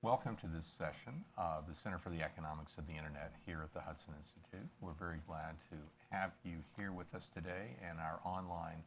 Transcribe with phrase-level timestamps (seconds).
[0.00, 3.74] Welcome to this session of the Center for the Economics of the Internet here at
[3.74, 4.70] the Hudson Institute.
[4.80, 5.76] We're very glad to
[6.14, 8.84] have you here with us today and our online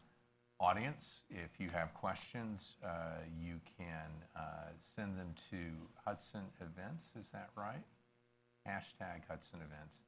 [0.61, 1.03] audience.
[1.29, 5.57] If you have questions, uh, you can uh, send them to
[6.05, 7.83] Hudson Events, is that right?
[8.65, 9.99] Hashtag Hudson Events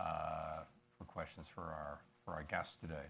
[0.00, 0.66] uh,
[0.98, 3.06] for questions for our, for our guests today.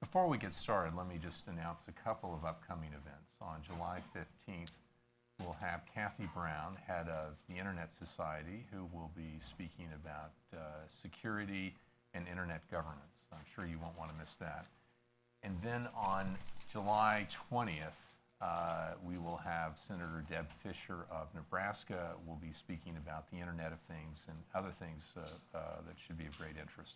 [0.00, 3.34] Before we get started, let me just announce a couple of upcoming events.
[3.40, 4.74] On July 15th,
[5.40, 10.58] we'll have Kathy Brown, head of the Internet Society, who will be speaking about uh,
[11.00, 11.74] security
[12.14, 13.26] and internet governance.
[13.32, 14.66] I'm sure you won't want to miss that.
[15.42, 16.36] And then on
[16.72, 17.94] July 20th,
[18.40, 23.72] uh, we will have Senator Deb Fischer of Nebraska will be speaking about the Internet
[23.72, 25.20] of Things and other things uh,
[25.56, 26.94] uh that should be of great interest.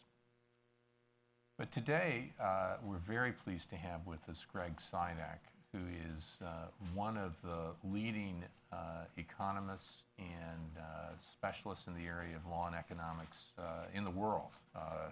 [1.58, 5.38] But today, uh, we're very pleased to have with us Greg Sidak,
[5.72, 5.80] who
[6.16, 12.46] is uh, one of the leading uh, economists and uh, specialists in the area of
[12.50, 14.50] law and economics uh, in the world.
[14.76, 15.10] Uh,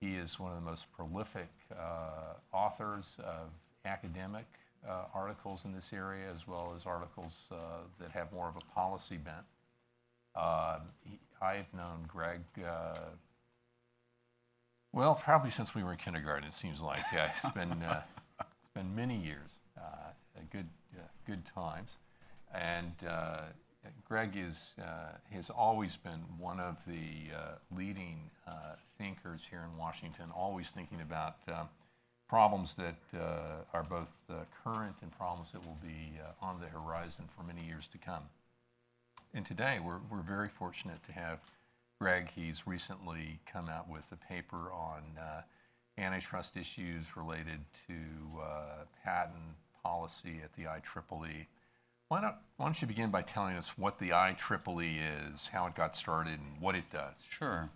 [0.00, 3.48] he is one of the most prolific uh, authors of
[3.84, 4.46] academic
[5.14, 7.32] articles in this area, as well as articles
[8.00, 9.44] that have more of a policy bent.
[11.04, 12.40] He, I've known Greg
[14.92, 17.02] well, probably since we were in kindergarten, it seems like.
[17.12, 18.02] Uh, it's been uh,
[18.40, 19.50] it's been many years.
[19.80, 20.68] Uh, good,
[21.26, 21.90] good times.
[22.54, 23.42] And uh,
[24.06, 28.30] Greg is, uh, has always been one of the leading
[28.98, 31.36] thinkers here in Washington, always thinking about
[32.28, 32.96] problems that
[33.72, 34.08] are both
[34.64, 38.24] current and problems that will be on the horizon for many years to come.
[39.32, 41.38] And today, we're, we're very fortunate to have
[42.00, 42.30] Greg.
[42.34, 45.42] He's recently come out with a paper on uh,
[45.98, 47.94] antitrust issues related to
[48.40, 49.36] uh, patent
[49.82, 51.46] policy at the IEEE.
[52.08, 55.74] Why don't, why don't you begin by telling us what the IEEE is, how it
[55.74, 57.14] got started, and what it does?
[57.28, 57.70] Sure.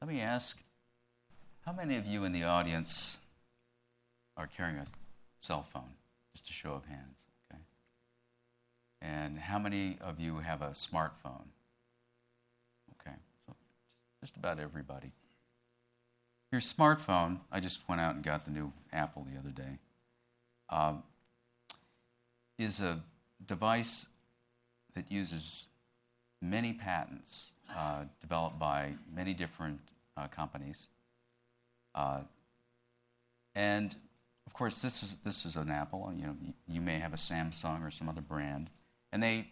[0.00, 0.58] Let me ask
[1.64, 3.20] how many of you in the audience
[4.36, 4.86] are carrying a
[5.40, 5.94] cell phone?
[6.32, 7.60] Just a show of hands, okay?
[9.00, 11.46] And how many of you have a smartphone?
[13.00, 13.16] Okay,
[13.46, 13.54] so
[14.20, 15.12] just about everybody.
[16.50, 19.78] Your smartphone, I just went out and got the new Apple the other day,
[20.74, 20.94] uh,
[22.58, 23.00] is a
[23.46, 24.08] device
[24.94, 25.68] that uses
[26.42, 29.80] many patents uh, developed by many different
[30.16, 30.88] uh, companies.
[31.94, 32.20] Uh,
[33.54, 33.94] and
[34.46, 36.12] of course, this is, this is an Apple.
[36.16, 36.36] You, know,
[36.68, 38.68] you may have a Samsung or some other brand,
[39.12, 39.46] and they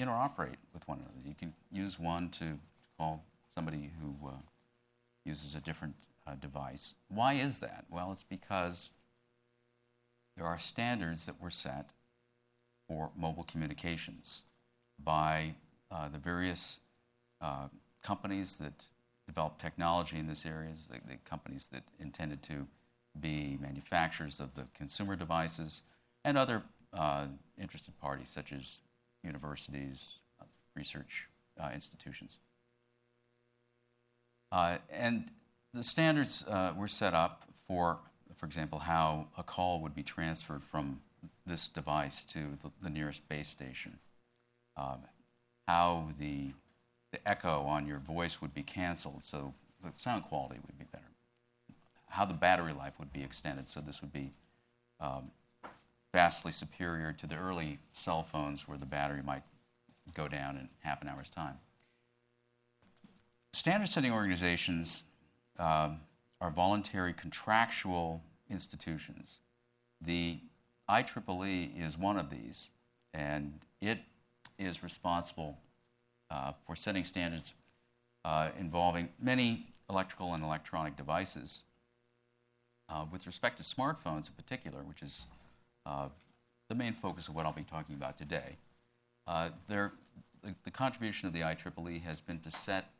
[0.00, 1.18] interoperate with one another.
[1.26, 2.56] You can use one to
[2.96, 4.32] call somebody who uh,
[5.24, 5.94] uses a different
[6.26, 6.94] uh, device.
[7.08, 7.84] Why is that?
[7.90, 8.90] Well, it's because
[10.36, 11.90] there are standards that were set
[12.88, 14.44] for mobile communications
[15.02, 15.54] by
[15.90, 16.80] uh, the various
[17.40, 17.68] uh,
[18.02, 18.84] companies that
[19.26, 22.66] developed technology in this area, the, the, companies that intended to
[23.20, 25.82] be manufacturers of the consumer devices,
[26.24, 27.26] and other uh,
[27.60, 28.80] interested parties such as
[29.24, 30.18] universities,
[30.76, 31.28] research
[31.60, 32.38] uh, institutions.
[34.52, 35.30] Uh, and
[35.74, 37.98] the standards uh, were set up for,
[38.36, 41.00] for example, how a call would be transferred from
[41.46, 43.98] this device to the, the nearest base station,
[44.76, 44.98] um,
[45.66, 46.52] how the,
[47.12, 49.52] the echo on your voice would be canceled so
[49.82, 51.10] the sound quality would be better,
[52.08, 54.32] how the battery life would be extended so this would be
[55.00, 55.30] um,
[56.12, 59.42] vastly superior to the early cell phones where the battery might
[60.14, 61.54] go down in half an hour's time.
[63.52, 65.04] Standard setting organizations
[65.58, 66.00] um,
[66.40, 69.40] are voluntary contractual institutions.
[70.00, 70.38] The
[70.88, 72.70] IEEE is one of these,
[73.14, 73.98] and it
[74.58, 75.58] is responsible
[76.30, 77.54] uh, for setting standards
[78.24, 81.64] uh, involving many electrical and electronic devices.
[82.88, 85.26] Uh, with respect to smartphones in particular, which is
[85.86, 86.08] uh,
[86.68, 88.56] the main focus of what I'll be talking about today,
[89.26, 89.90] uh, the,
[90.62, 92.90] the contribution of the IEEE has been to set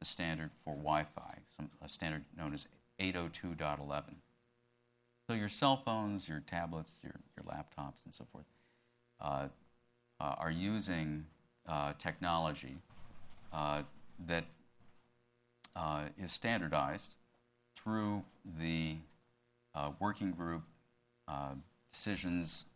[0.00, 2.66] the standard for Wi-Fi, some, a standard known as
[3.00, 4.02] 802.11.
[5.28, 8.46] So your cell phones, your tablets, your, your laptops, and so forth
[9.20, 9.48] uh,
[10.20, 11.24] uh, are using
[11.68, 12.76] uh, technology
[13.52, 13.82] uh,
[14.26, 14.44] that
[15.76, 17.16] uh, is standardized
[17.76, 18.22] through
[18.58, 18.96] the
[19.74, 20.62] uh, working group
[21.92, 22.66] decisions,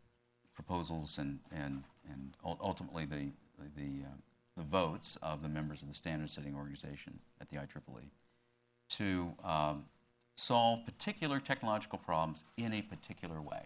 [0.55, 3.31] proposals, and, and, and ultimately the,
[3.77, 4.05] the,
[4.57, 8.11] the votes of the members of the standard setting organization at the IEEE
[8.91, 9.85] to um,
[10.35, 13.63] solve particular technological problems in a particular way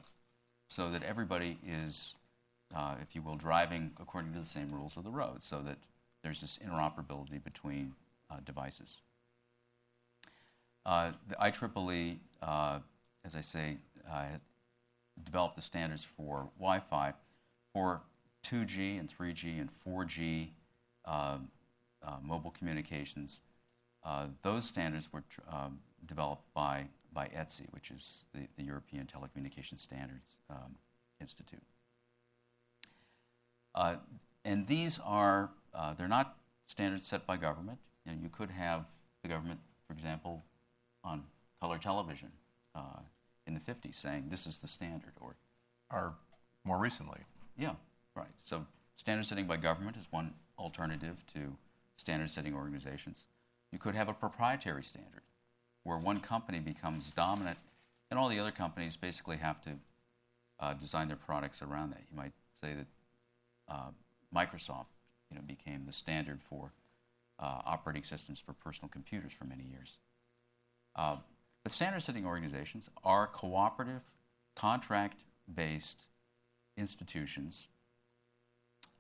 [0.68, 2.14] so that everybody is
[2.74, 5.78] uh, if you will, driving according to the same rules of the road so that
[6.22, 7.94] there's this interoperability between
[8.30, 9.02] uh, devices.
[10.84, 12.78] Uh, the IEEE, uh,
[13.24, 13.76] as I say,
[14.10, 14.42] uh, has
[15.24, 17.12] developed the standards for Wi Fi
[17.72, 18.02] for
[18.44, 20.56] 2G and 3G and 4G um,
[21.06, 21.38] uh,
[22.23, 23.43] mobile communications.
[24.05, 29.06] Uh, those standards were tr- um, developed by, by ETSI, which is the, the European
[29.06, 30.76] Telecommunications Standards um,
[31.20, 31.62] Institute.
[33.75, 33.97] Uh,
[34.44, 36.37] and these are, uh, they're not
[36.67, 37.79] standards set by government.
[38.05, 38.85] You, know, you could have
[39.23, 40.43] the government, for example,
[41.05, 41.25] on
[41.61, 42.31] color television
[42.75, 43.00] uh,
[43.47, 45.12] in the 50s saying this is the standard.
[45.20, 45.35] Or,
[45.91, 46.14] Or
[46.64, 47.20] more recently,
[47.58, 47.75] yeah,
[48.14, 48.26] right.
[48.43, 48.64] So
[48.97, 51.56] standard setting by government is one alternative to
[51.97, 53.26] standard setting organizations.
[53.73, 55.23] You could have a proprietary standard
[55.85, 57.58] where one company becomes dominant
[58.11, 59.70] and all the other companies basically have to
[60.61, 62.03] uh, design their products around that.
[62.11, 62.87] You might say that
[63.69, 63.91] uh,
[64.35, 64.87] Microsoft
[65.31, 66.73] you know, became the standard for
[67.38, 69.99] uh, operating systems for personal computers for many years.
[70.94, 71.17] Uh,
[71.62, 74.03] but standard setting organizations are cooperative,
[74.55, 75.25] contract
[75.55, 76.06] based
[76.76, 77.69] institutions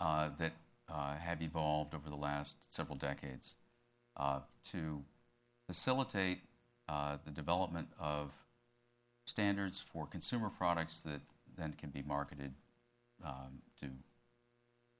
[0.00, 0.52] uh, that
[0.88, 3.56] uh, have evolved over the last several decades
[4.16, 5.02] uh, to
[5.66, 6.40] facilitate
[6.88, 8.32] uh, the development of
[9.24, 11.20] standards for consumer products that
[11.58, 12.52] then can be marketed
[13.24, 13.86] um, to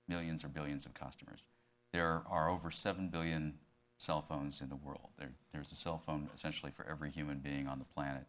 [0.08, 1.46] millions or billions of customers.
[1.92, 3.54] There are over 7 billion
[3.98, 5.08] cell phones in the world.
[5.18, 8.24] There, there's a cell phone essentially for every human being on the planet.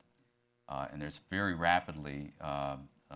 [0.70, 2.78] Uh, and there's very rapidly uh,
[3.10, 3.16] uh,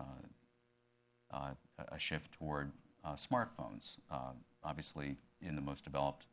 [1.31, 1.51] uh
[1.91, 2.71] a shift toward
[3.09, 4.31] smartphones, uh,
[4.63, 6.27] obviously in the most developed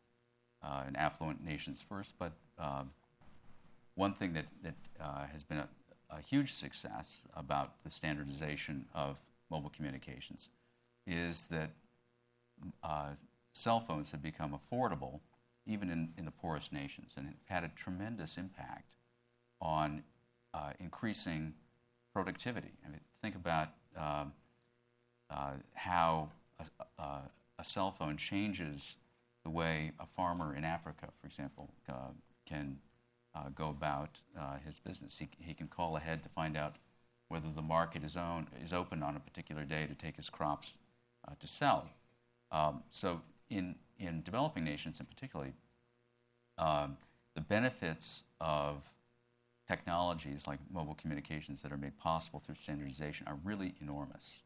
[0.62, 2.14] and affluent nations first.
[2.18, 2.32] But
[3.94, 4.74] one thing that, that
[5.32, 5.68] has been a,
[6.10, 9.20] a, huge success about the standardization of
[9.50, 10.50] mobile communications
[11.06, 11.70] is that
[13.52, 15.20] cell phones have become affordable
[15.68, 18.94] even in, in the poorest nations, and had a tremendous impact
[19.60, 20.02] on
[20.54, 21.52] uh, increasing
[22.12, 22.72] productivity.
[22.84, 24.24] I mean, think about uh,
[25.74, 26.30] how
[26.98, 27.02] a,
[27.58, 28.96] a, cell phone changes
[29.44, 32.10] the way a farmer in Africa, for example, uh,
[32.46, 32.78] can
[33.34, 35.18] uh, go about uh, his business.
[35.18, 36.76] He, he can call ahead to find out
[37.28, 40.74] whether the market is, own, is open on a particular day to take his crops
[41.26, 41.88] uh, to sell.
[42.50, 43.20] Um, so
[43.50, 45.48] in, in developing nations in particular,
[46.56, 46.96] um,
[47.34, 48.90] the benefits of
[49.68, 54.42] technologies like mobile communications that are made possible through standardization are really enormous.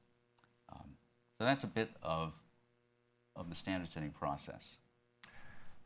[0.73, 0.91] Um,
[1.39, 2.33] so that's a bit of,
[3.37, 4.77] of the standard setting process.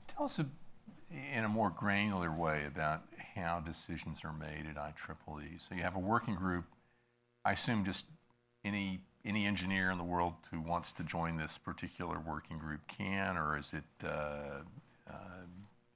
[0.09, 0.47] Tell us a,
[1.37, 3.03] in a more granular way about
[3.35, 5.61] how decisions are made at IEEE.
[5.69, 6.65] So you have a working group.
[7.45, 8.05] I assume just
[8.65, 13.37] any any engineer in the world who wants to join this particular working group can,
[13.37, 14.61] or is it uh,
[15.11, 15.15] uh,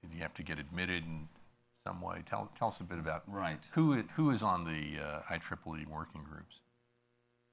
[0.08, 1.28] do you have to get admitted in
[1.86, 2.22] some way?
[2.28, 3.58] Tell, tell us a bit about right.
[3.72, 6.56] who, who is on the uh, IEEE working groups.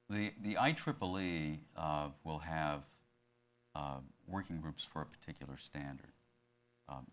[0.09, 2.83] The, the IEEE uh, will have
[3.75, 6.11] uh, working groups for a particular standard.
[6.87, 7.05] Um,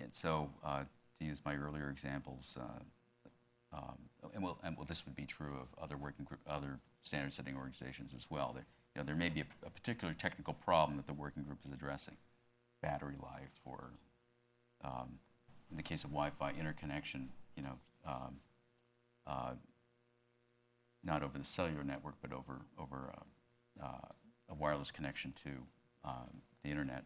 [0.00, 0.84] and so, uh,
[1.18, 3.98] to use my earlier examples, uh, um,
[4.32, 7.56] and, well, and well, this would be true of other working group, other standard setting
[7.56, 8.52] organizations as well.
[8.54, 8.64] There,
[8.94, 11.72] you know, there may be a, a particular technical problem that the working group is
[11.72, 12.16] addressing
[12.80, 13.90] battery life or,
[14.84, 15.18] um,
[15.70, 18.36] in the case of Wi-Fi, interconnection, you know, um,
[19.26, 19.50] uh,
[21.04, 24.08] not over the cellular network, but over, over uh, uh,
[24.50, 25.50] a wireless connection to
[26.04, 27.04] um, the internet.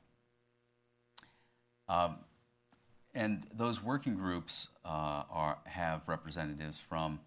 [1.88, 2.16] Um,
[3.14, 7.20] and those working groups uh, are, have representatives from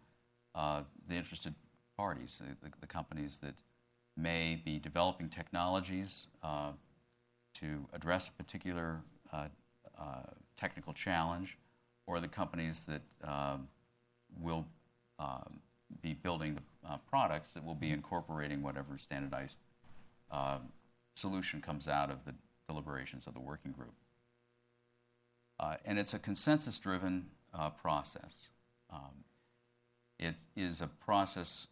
[0.56, 1.54] uh, the interested
[1.98, 3.56] parties, the, the, companies that
[4.18, 6.28] may be developing technologies
[7.54, 9.00] to address a particular
[10.58, 11.58] technical challenge,
[12.08, 13.68] or the companies that um,
[14.42, 14.66] will
[15.20, 15.60] um,
[16.02, 19.58] be building the uh, products that will be incorporating whatever standardized
[20.32, 20.58] uh,
[21.16, 22.34] solution comes out of the
[22.68, 23.94] deliberations of the working group.
[25.60, 28.50] Uh, and it's a consensus driven uh, process.
[28.92, 29.24] Um,
[30.20, 31.68] it is a process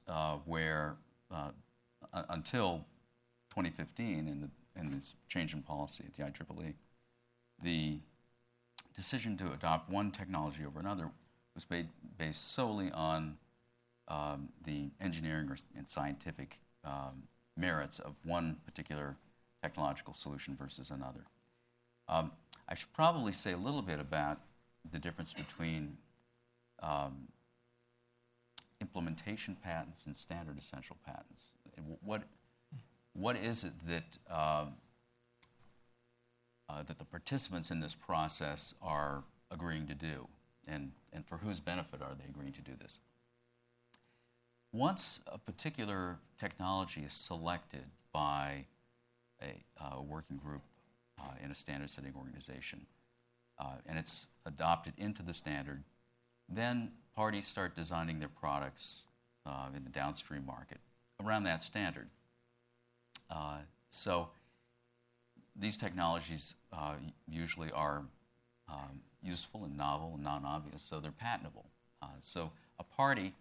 [0.45, 0.95] where,
[2.29, 2.85] until
[3.49, 6.73] 2015, in this change in policy at the IEEE,
[7.61, 7.99] the
[8.95, 11.09] decision to adopt one technology over another
[11.55, 13.37] was made based solely on
[14.07, 17.23] um, the engineering or, and scientific um,
[17.57, 19.15] merits of one particular
[19.61, 21.25] technological solution versus another.
[22.07, 22.31] Um,
[22.67, 24.39] I should probably say a little bit about
[24.91, 25.97] the difference between
[26.81, 27.27] um,
[28.81, 31.53] implementation patents and standard essential patents.
[32.01, 32.23] What,
[33.13, 34.65] what is it that, uh,
[36.69, 40.27] uh, that the participants in this process are agreeing to do?
[40.67, 42.99] And, and for whose benefit are they agreeing to do this?
[44.73, 48.65] Once a particular technology is selected by
[49.39, 50.63] a uh, working group
[51.19, 52.83] uh, in a standard setting organization
[53.59, 55.83] uh, and it's adopted into the standard,
[56.49, 59.03] then parties start designing their products
[59.45, 60.79] uh, in the downstream market
[61.23, 62.07] around that standard.
[63.29, 63.57] Uh,
[63.91, 64.27] so
[65.55, 66.95] these technologies uh,
[67.29, 68.01] usually are
[68.67, 71.65] um, useful and novel and non obvious, so they're patentable.
[72.19, 73.33] so a party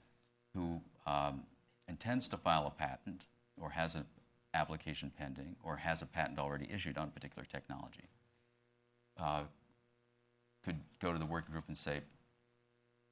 [0.55, 1.43] who um,
[1.89, 3.27] intends to file a patent
[3.61, 4.05] or has an
[4.55, 8.09] application pending or has a patent already issued on a particular technology
[9.19, 9.43] uh,
[10.65, 12.01] could go to the working group and say,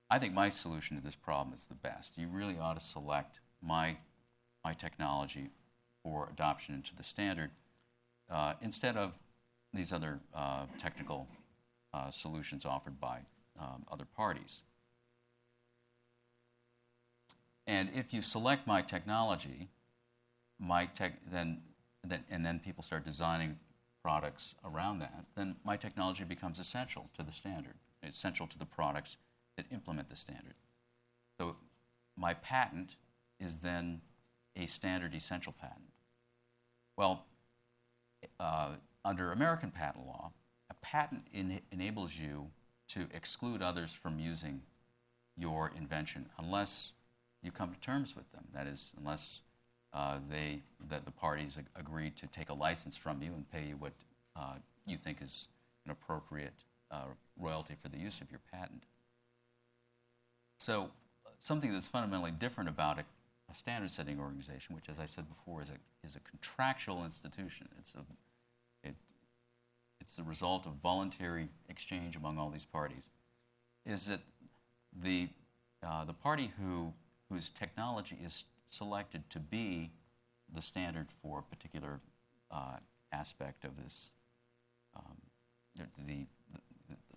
[0.09, 2.19] I think my solution to this problem is the best.
[2.19, 3.97] You really ought to select my,
[4.65, 5.51] my technology
[6.03, 7.51] for adoption into the standard
[8.31, 9.19] uh, instead of
[9.73, 11.29] these other uh, technical
[11.93, 13.21] uh, solutions offered by
[13.59, 14.63] um, other parties.
[17.71, 19.69] And if you select my technology,
[20.59, 21.63] my tech, then,
[22.05, 23.57] then, and then people start designing
[24.03, 29.19] products around that, then my technology becomes essential to the standard, essential to the products
[29.57, 30.55] that implement the standard.
[31.39, 31.55] So
[32.17, 32.97] my patent
[33.39, 34.01] is then
[34.57, 35.93] a standard essential patent.
[36.97, 37.25] Well,
[38.41, 38.71] uh,
[39.05, 40.33] under American patent law,
[40.71, 42.49] a patent in, enables you
[42.89, 44.61] to exclude others from using
[45.37, 46.95] your invention unless
[47.43, 48.45] you come to terms with them.
[48.55, 49.41] That is, unless
[49.93, 53.65] uh, they, that the parties ag- agree to take a license from you and pay
[53.69, 53.93] you what
[54.37, 54.55] uh,
[54.87, 55.49] you think is
[55.85, 56.53] an appropriate
[56.91, 57.05] uh,
[57.39, 58.83] royalty for the use of your patent.
[60.59, 60.91] So,
[61.39, 63.05] something that's fundamentally different about a,
[63.51, 67.69] a standard setting organization, which, as I said before, is a, is a contractual institution.
[67.79, 68.95] It's, a, it,
[70.01, 73.09] it's the result of voluntary exchange among all these parties,
[73.87, 74.21] is that
[75.03, 75.29] the,
[75.83, 76.93] uh, the party who
[77.31, 79.91] whose technology is selected to be
[80.55, 82.01] the standard for a particular
[82.51, 82.77] uh,
[83.13, 84.13] aspect of this,
[84.97, 85.17] um,
[85.77, 86.27] the, the,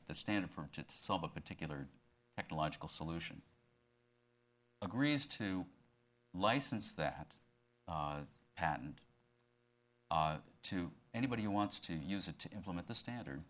[0.08, 1.88] the, standard for to, to, solve a particular
[2.36, 3.42] technological solution,
[4.82, 5.66] agrees to
[6.34, 7.32] license that
[7.88, 8.18] uh,
[8.56, 9.00] patent
[10.12, 13.42] uh, to anybody who wants to use it to implement the standard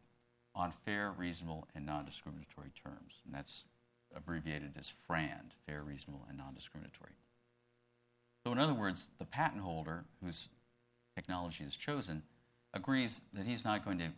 [0.56, 3.22] on fair, reasonable, and non discriminatory terms.
[3.26, 3.66] And that's
[4.16, 7.12] abbreviated as FRAND, fair, reasonable, and non discriminatory.
[8.46, 10.50] So, in other words, the patent holder whose
[11.16, 12.24] technology is chosen
[12.74, 14.10] agrees that he's not going to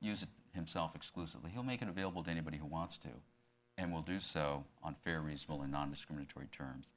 [0.00, 1.50] use it himself exclusively.
[1.52, 3.08] He'll make it available to anybody who wants to,
[3.76, 6.92] and will do so on fair, reasonable, and non discriminatory terms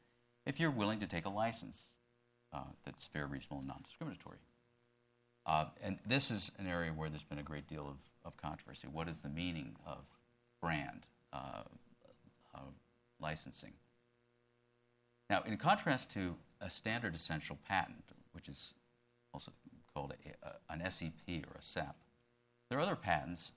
[0.48, 1.88] if you're willing to take a license
[2.54, 4.38] uh, that's fair, reasonable, and non discriminatory.
[5.46, 8.88] Uh, and this is an area where there's been a great deal of, of controversy.
[8.92, 10.00] What is the meaning of
[10.62, 11.08] FRAND?
[11.32, 11.64] Uh,
[12.58, 12.62] uh,
[13.20, 13.74] licensing.
[15.30, 18.74] Now, in contrast to a standard essential patent, which is
[19.34, 19.52] also
[19.94, 21.96] called a, a, an SEP or a SEP,
[22.70, 23.54] there are other patents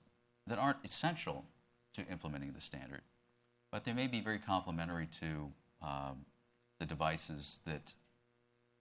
[0.47, 1.45] that aren't essential
[1.93, 3.01] to implementing the standard,
[3.71, 6.25] but they may be very complementary to um,
[6.79, 7.93] the devices that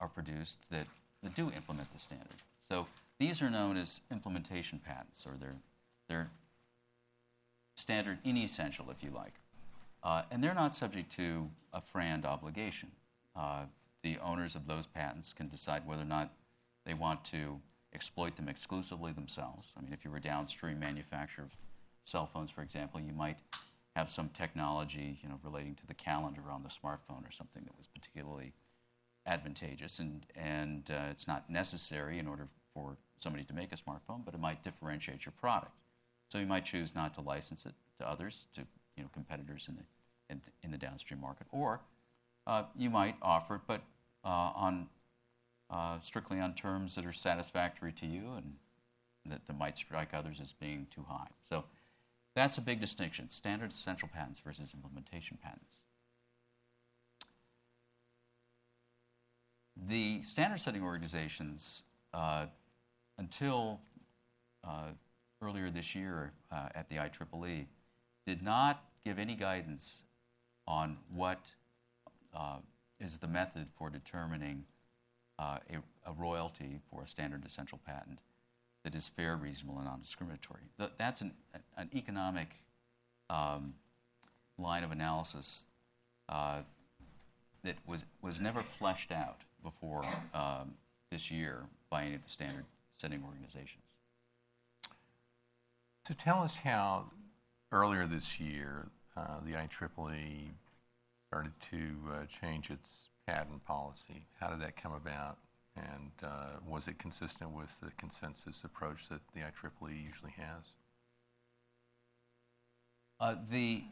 [0.00, 0.86] are produced that,
[1.22, 2.28] that do implement the standard.
[2.68, 2.86] So
[3.18, 5.56] these are known as implementation patents, or they're,
[6.08, 6.30] they're
[7.76, 9.34] standard inessential, if you like.
[10.02, 12.90] Uh, and they're not subject to a FRAND obligation.
[13.36, 13.64] Uh,
[14.02, 16.32] the owners of those patents can decide whether or not
[16.86, 17.60] they want to
[17.92, 19.72] exploit them exclusively themselves.
[19.76, 21.50] I mean, if you were a downstream manufacturer of
[22.04, 23.38] cell phones, for example, you might
[23.96, 27.76] have some technology, you know, relating to the calendar on the smartphone or something that
[27.76, 28.52] was particularly
[29.26, 34.24] advantageous, and and uh, it's not necessary in order for somebody to make a smartphone,
[34.24, 35.72] but it might differentiate your product.
[36.28, 38.62] So you might choose not to license it to others to
[39.00, 39.82] you know, competitors in the,
[40.28, 41.46] in, in the downstream market.
[41.50, 41.80] Or
[42.46, 43.80] uh, you might offer it, but
[44.24, 44.88] uh, on
[45.70, 48.52] uh, strictly on terms that are satisfactory to you and
[49.24, 51.28] that, that might strike others as being too high.
[51.48, 51.64] So
[52.34, 55.76] that's a big distinction standard essential patents versus implementation patents.
[59.88, 62.46] The standard setting organizations, uh,
[63.16, 63.80] until
[64.62, 64.88] uh,
[65.40, 67.64] earlier this year uh, at the IEEE,
[68.26, 70.04] did not give any guidance
[70.66, 71.40] on what
[72.34, 72.58] uh,
[73.00, 74.64] is the method for determining
[75.38, 78.20] uh, a, a, royalty for a standard essential patent
[78.84, 80.60] that is fair, reasonable, and non-discriminatory.
[80.98, 81.32] That's an,
[81.76, 82.48] an economic
[83.30, 83.74] um,
[84.58, 85.66] line of analysis
[86.28, 86.58] uh,
[87.64, 90.04] that was, was never fleshed out before
[90.34, 90.74] um,
[91.10, 93.96] this year by any of the standard setting organizations.
[96.06, 97.06] So tell us how
[97.72, 98.86] earlier this year
[99.16, 100.50] uh, the IEEE
[101.28, 101.76] started to
[102.12, 102.90] uh, change its
[103.26, 104.26] patent policy.
[104.40, 105.38] How did that come about?
[105.76, 110.64] And uh, was it consistent with the consensus approach that the IEEE usually has?
[113.20, 113.82] Uh, the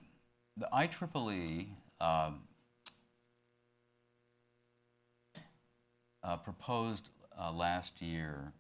[0.57, 1.67] the IEEE
[2.01, 2.41] um,
[6.25, 8.53] uh, proposed uh, last year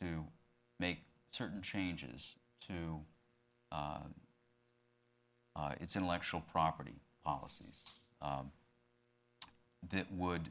[0.00, 0.24] to
[0.78, 0.98] make
[1.30, 2.34] certain changes
[2.66, 3.00] to
[5.56, 6.94] uh, its intellectual property
[7.24, 7.84] policies
[8.20, 8.50] um,
[9.90, 10.50] that would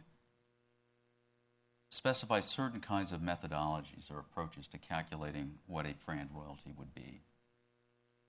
[1.89, 7.21] specify certain kinds of methodologies or approaches to calculating what a FRAND royalty would be.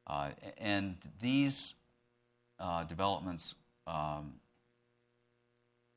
[0.06, 1.74] Uh, and these
[2.60, 3.54] uh, developments
[3.86, 4.34] um,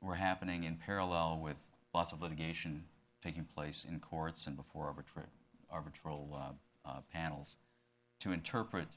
[0.02, 1.58] were happening in parallel with
[1.94, 2.84] lots of litigation
[3.24, 5.28] taking place in courts and before arbitra-
[5.72, 7.58] arbitral uh, uh, panels
[8.20, 8.88] to interpret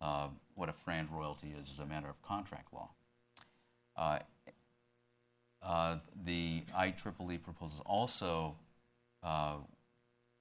[0.00, 2.90] uh, what a FRAND royalty is as a matter of contract law.
[3.96, 4.18] Uh,
[5.62, 8.54] uh, the IEEE proposals also
[9.22, 9.56] uh,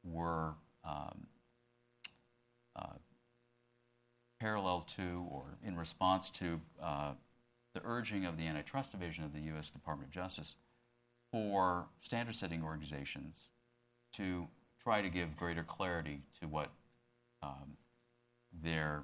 [0.03, 1.25] were um,
[4.39, 9.71] parallel to or in response to the urging of the Antitrust Division of the U.S.
[9.71, 10.55] Department of Justice
[11.31, 13.49] for standard setting organizations
[14.13, 14.47] to
[14.81, 16.69] try to give greater clarity to what
[17.43, 17.77] um,
[18.63, 19.03] their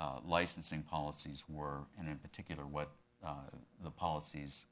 [0.00, 2.90] uh, licensing policies were, and in particular, what
[3.24, 3.34] uh,
[3.82, 4.66] the policies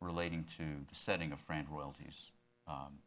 [0.00, 2.30] relating to the setting of FRAND royalties
[2.66, 2.98] um,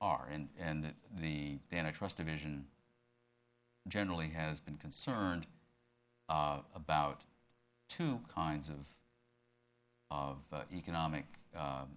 [0.00, 0.28] are.
[0.32, 2.64] And, and the, the, the, Antitrust Division
[3.88, 5.46] generally has been concerned
[6.28, 7.22] uh, about
[7.88, 8.86] two kinds of,
[10.10, 11.24] of uh, economic
[11.56, 11.88] um,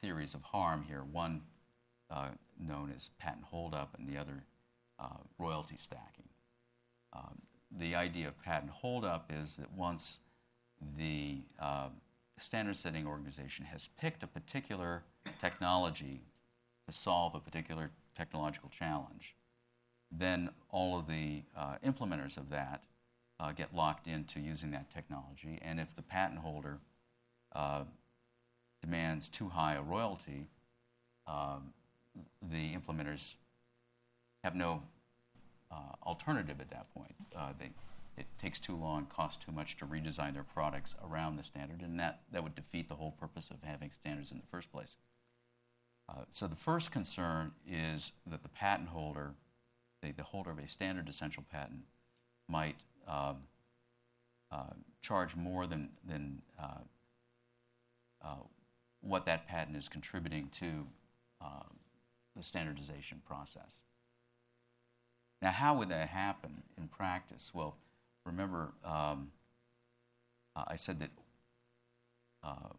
[0.00, 1.02] theories of harm here.
[1.12, 1.42] One
[2.10, 4.44] uh, known as patent holdup, and the other
[4.98, 6.28] uh, royalty stacking.
[7.12, 7.40] Um,
[7.78, 10.20] the idea of patent holdup is that once
[10.96, 11.88] the uh,
[12.38, 15.02] standard setting organization has picked a particular
[15.40, 16.20] technology
[16.86, 19.34] to solve a particular technological challenge,
[20.10, 22.84] then all of the uh, implementers of that
[23.40, 25.58] uh, get locked into using that technology.
[25.62, 26.78] And if the patent holder
[27.54, 27.84] uh,
[28.82, 30.46] demands too high a royalty,
[31.26, 31.72] um,
[32.50, 33.34] the implementers
[34.44, 34.82] have no
[36.06, 37.14] alternative at that point.
[37.36, 37.70] Uh, they,
[38.16, 41.98] it takes too long, costs too much to redesign their products around the standard, and
[41.98, 44.96] that, that would defeat the whole purpose of having standards in the first place.
[46.08, 49.32] Uh, so the first concern is that the patent holder,
[50.02, 51.80] the, the holder of a standard essential patent,
[52.48, 52.76] might
[53.08, 53.36] um,
[54.52, 56.78] uh, charge more than, than uh,
[58.22, 58.34] uh,
[59.00, 60.86] what that patent is contributing to
[62.36, 63.82] the standardization process.
[65.44, 67.50] Now, how would that happen in practice?
[67.52, 67.76] Well,
[68.24, 69.30] remember, um,
[70.56, 71.10] I said that
[72.42, 72.70] uh,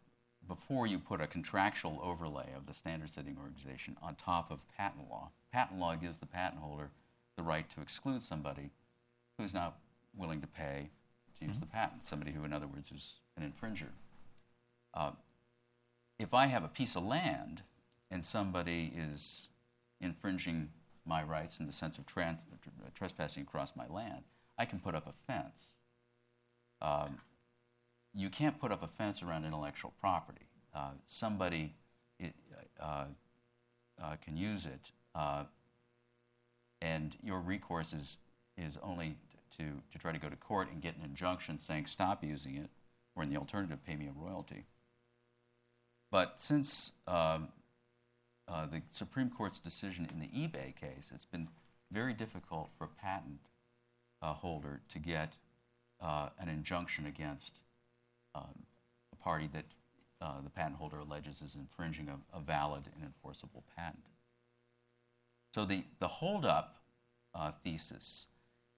[0.47, 5.07] before you put a contractual overlay of the standard setting organization on top of patent
[5.11, 6.89] law, patent law gives the patent holder
[7.37, 8.71] the right to exclude somebody
[9.37, 9.77] who's not
[10.17, 10.89] willing to pay
[11.37, 11.65] to use mm-hmm.
[11.65, 13.89] the patent, somebody who, in other words, is an infringer.
[14.95, 15.11] Uh,
[16.17, 17.61] if I have a piece of land
[18.09, 19.49] and somebody is
[20.01, 20.69] infringing
[21.05, 22.43] my rights in the sense of trans-
[22.93, 24.23] trespassing across my land,
[24.57, 25.73] I can put up a fence.
[26.81, 27.17] Um,
[28.13, 30.47] you can't put up a fence around intellectual property.
[30.73, 31.73] Uh, somebody
[32.19, 32.33] it,
[32.79, 33.05] uh,
[34.01, 35.43] uh, can use it, uh,
[36.81, 38.17] and your recourse is,
[38.57, 39.15] is only
[39.57, 42.69] to, to try to go to court and get an injunction saying stop using it,
[43.15, 44.65] or in the alternative, pay me a royalty.
[46.11, 47.49] But since um,
[48.47, 51.47] uh, the Supreme Court's decision in the eBay case, it's been
[51.91, 53.39] very difficult for a patent
[54.21, 55.33] uh, holder to get
[56.01, 57.59] uh, an injunction against
[58.33, 58.65] um,
[59.13, 59.65] a party that
[60.21, 64.05] uh, the patent holder alleges is infringing a, a, valid and enforceable patent.
[65.53, 66.77] So the, the holdup
[67.33, 68.27] uh, thesis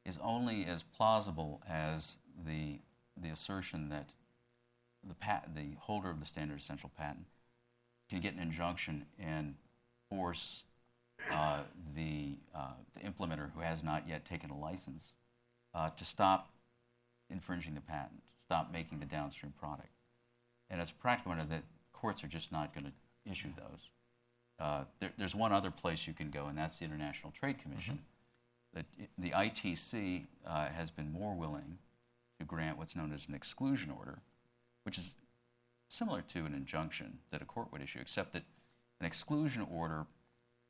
[0.05, 2.79] is only as plausible as the,
[3.21, 4.09] the assertion that
[5.07, 7.25] the, pat- the holder of the standard essential patent
[8.09, 9.55] can get an injunction and
[10.09, 10.63] force
[11.31, 11.59] uh,
[11.95, 15.13] the, uh, the implementer who has not yet taken a license
[15.73, 16.49] uh, to stop
[17.29, 19.89] infringing the patent, stop making the downstream product.
[20.69, 21.61] And as a practical matter, the
[21.93, 23.89] courts are just not going to issue those.
[24.59, 27.99] Uh, there, there's one other place you can go, and that's the International Trade Commission.
[28.75, 28.81] Mm-hmm.
[29.17, 31.77] The, the ITC uh, has been more willing
[32.39, 34.19] to grant what's known as an exclusion order,
[34.83, 35.11] which is
[35.87, 38.43] similar to an injunction that a court would issue, except that
[38.99, 40.05] an exclusion order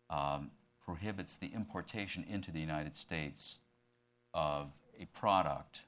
[0.10, 0.51] um,
[0.84, 3.60] prohibits the importation into the United States
[4.34, 5.82] of a product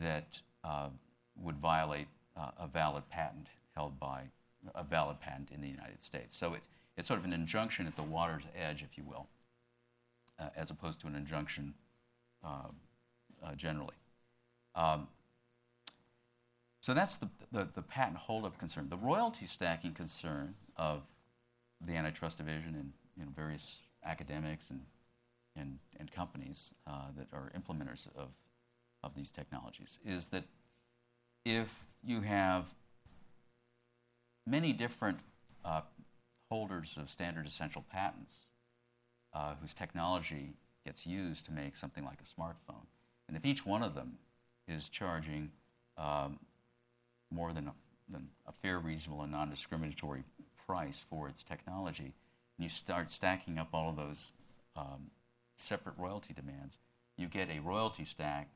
[0.00, 0.88] that uh,
[1.36, 4.22] would violate uh, a valid patent held by
[4.74, 6.36] a valid patent in the United States.
[6.36, 6.62] So it,
[6.96, 9.26] it's sort of an injunction at the water's edge, if you will,
[10.38, 11.74] uh, as opposed to an injunction
[12.44, 12.68] uh,
[13.44, 13.94] uh, generally.
[14.74, 15.08] Um,
[16.82, 18.88] so that's the, the, the patent holdup concern.
[18.88, 21.02] The royalty stacking concern of
[21.80, 24.80] the antitrust division and you know, various academics and,
[25.54, 28.34] and, and companies uh, that are implementers of,
[29.04, 30.42] of these technologies is that
[31.44, 32.74] if you have
[34.44, 35.20] many different
[35.64, 35.82] uh,
[36.50, 38.48] holders of standard essential patents
[39.34, 42.86] uh, whose technology gets used to make something like a smartphone,
[43.28, 44.14] and if each one of them
[44.66, 45.48] is charging
[45.96, 46.40] um,
[47.32, 47.74] more than a,
[48.08, 50.22] than a fair, reasonable, and non discriminatory
[50.66, 52.12] price for its technology,
[52.58, 54.32] and you start stacking up all of those
[54.76, 55.10] um,
[55.56, 56.78] separate royalty demands,
[57.16, 58.48] you get a royalty stack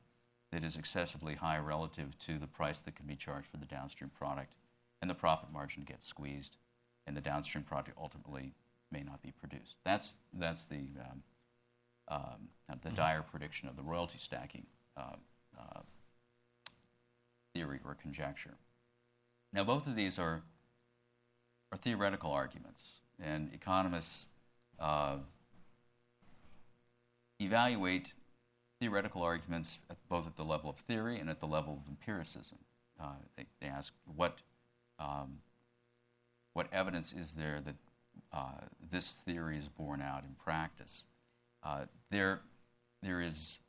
[0.51, 4.09] that is excessively high relative to the price that can be charged for the downstream
[4.17, 4.53] product,
[5.01, 6.57] and the profit margin gets squeezed,
[7.05, 8.53] and the downstream product ultimately
[8.91, 9.77] may not be produced.
[9.83, 11.23] That's, that's the, um,
[12.07, 15.15] um, the dire prediction of the royalty stacking uh,
[15.59, 15.81] uh,
[17.53, 18.55] theory or conjecture.
[19.53, 20.41] Now, both of these are,
[21.71, 24.27] are theoretical arguments, and economists
[24.79, 25.17] uh,
[27.39, 28.13] evaluate
[28.79, 32.57] theoretical arguments at both at the level of theory and at the level of empiricism.
[32.99, 34.37] Uh, they, they, ask what,
[34.99, 35.37] um,
[36.53, 37.75] what evidence is there that
[38.33, 41.05] uh, this theory is borne out in practice.
[41.63, 42.41] Uh, there,
[43.03, 43.59] there is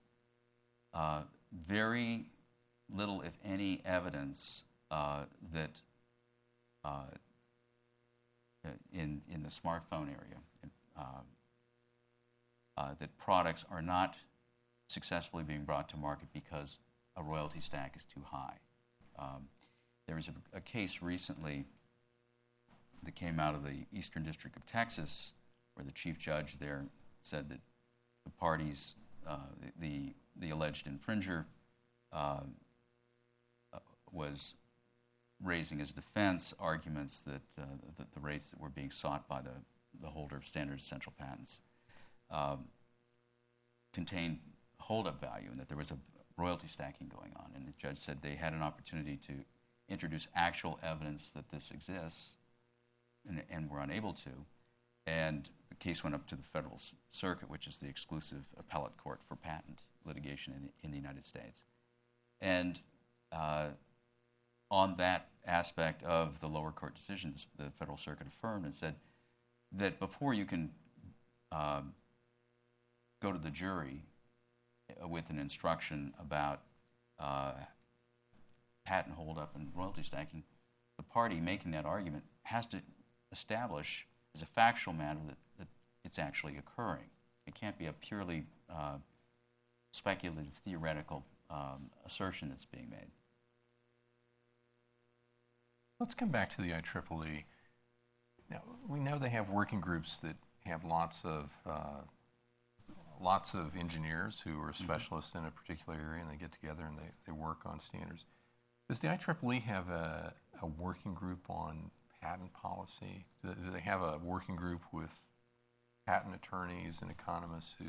[0.94, 1.22] uh,
[1.66, 2.24] very
[2.94, 5.80] little, if any, evidence that
[6.84, 7.04] uh,
[8.92, 10.38] in, in the smartphone area
[12.98, 14.16] that products are not
[14.88, 16.78] successfully being brought to market because
[17.16, 18.54] a royalty stack is too high.
[19.18, 19.48] Um,
[20.06, 21.64] there was a, case recently
[23.02, 25.34] that came out of the Eastern District of Texas
[25.74, 26.84] where the chief judge there
[27.22, 27.58] said that
[28.24, 28.94] the parties,
[29.26, 29.36] uh,
[29.80, 31.44] the, the alleged infringer,
[32.12, 32.40] uh,
[34.12, 34.54] was
[35.42, 37.64] raising as defense arguments that, uh,
[37.96, 39.52] that the rates that were being sought by the,
[40.00, 41.60] the holder of standard essential patents
[42.30, 42.64] um,
[43.92, 44.38] contained
[44.80, 45.98] holdup value and that there was a
[46.36, 47.50] royalty stacking going on.
[47.54, 49.32] And the judge said they had an opportunity to
[49.88, 52.36] introduce actual evidence that this exists
[53.28, 54.30] and, and were unable to.
[55.06, 59.20] And the case went up to the Federal Circuit, which is the exclusive appellate court
[59.26, 61.64] for patent litigation in the, in the United States.
[62.40, 62.80] And
[63.32, 63.68] uh,
[64.70, 68.94] on that aspect of the lower court decisions, the Federal Circuit affirmed and said
[69.72, 70.70] that before you can
[71.52, 71.92] um,
[73.20, 74.02] go to the jury
[75.08, 76.60] with an instruction about
[77.18, 77.52] uh,
[78.84, 80.42] patent holdup and royalty stacking,
[80.96, 82.80] the party making that argument has to
[83.32, 85.68] establish as a factual matter that, that
[86.04, 87.10] it's actually occurring.
[87.46, 88.96] It can't be a purely uh,
[89.92, 93.10] speculative, theoretical um, assertion that's being made.
[96.00, 97.44] Let's come back to the IEEE.
[98.50, 102.02] Now, we know they have working groups that have lots of uh,
[103.20, 104.84] lots of engineers who are mm-hmm.
[104.84, 105.46] specialists mm-hmm.
[105.46, 108.24] in a particular area and they get together and they, they work on standards.
[108.88, 110.32] Does the IEEE have a,
[110.62, 111.90] a working group on
[112.22, 113.26] patent policy?
[113.44, 115.10] Do, do they have a working group with
[116.06, 117.86] patent attorneys and economists who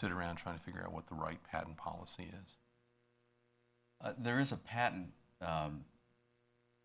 [0.00, 2.56] sit around trying to figure out what the right patent policy is?
[4.00, 5.08] Uh, there is a patent
[5.40, 5.84] um,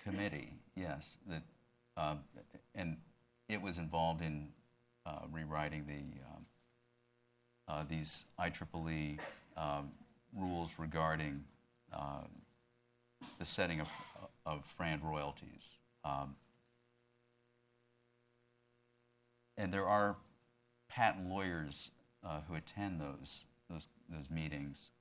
[0.08, 1.42] committee, yes, that,
[1.98, 2.16] uh,
[2.76, 2.98] and
[3.50, 4.48] it was involved in
[5.06, 6.46] uh, rewriting the um,
[7.68, 9.20] uh, these IEEE
[9.58, 9.92] um,
[10.34, 11.44] rules regarding
[11.94, 12.28] um,
[13.40, 13.88] the setting of,
[14.46, 15.76] of FRAND royalties.
[16.06, 16.36] Um,
[19.58, 20.16] and there are
[20.90, 21.92] patent lawyers
[22.26, 24.92] uh, who attend those, those, those meetings.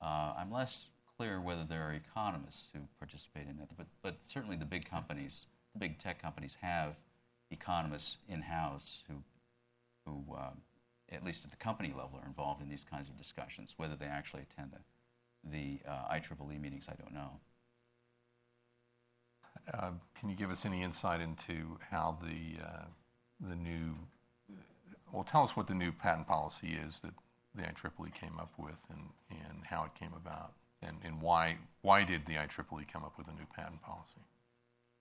[0.00, 0.86] Uh, I'm less
[1.22, 5.46] clear whether there are economists who participate in that, but, but certainly the big companies,
[5.72, 6.96] the big tech companies have
[7.52, 9.14] economists in-house who,
[10.04, 10.58] who um,
[11.12, 13.74] at least at the company level, are involved in these kinds of discussions.
[13.76, 17.30] Whether they actually attend the, the uh, IEEE meetings, I don't know.
[19.72, 22.84] Uh, can you give us any insight into how the uh,
[23.48, 23.94] the new
[25.12, 27.14] well tell us what the new patent policy is that
[27.54, 32.04] the IEEE came up with and, and how it came about and, and why why
[32.04, 34.20] did the IEEE come up with a new patent policy?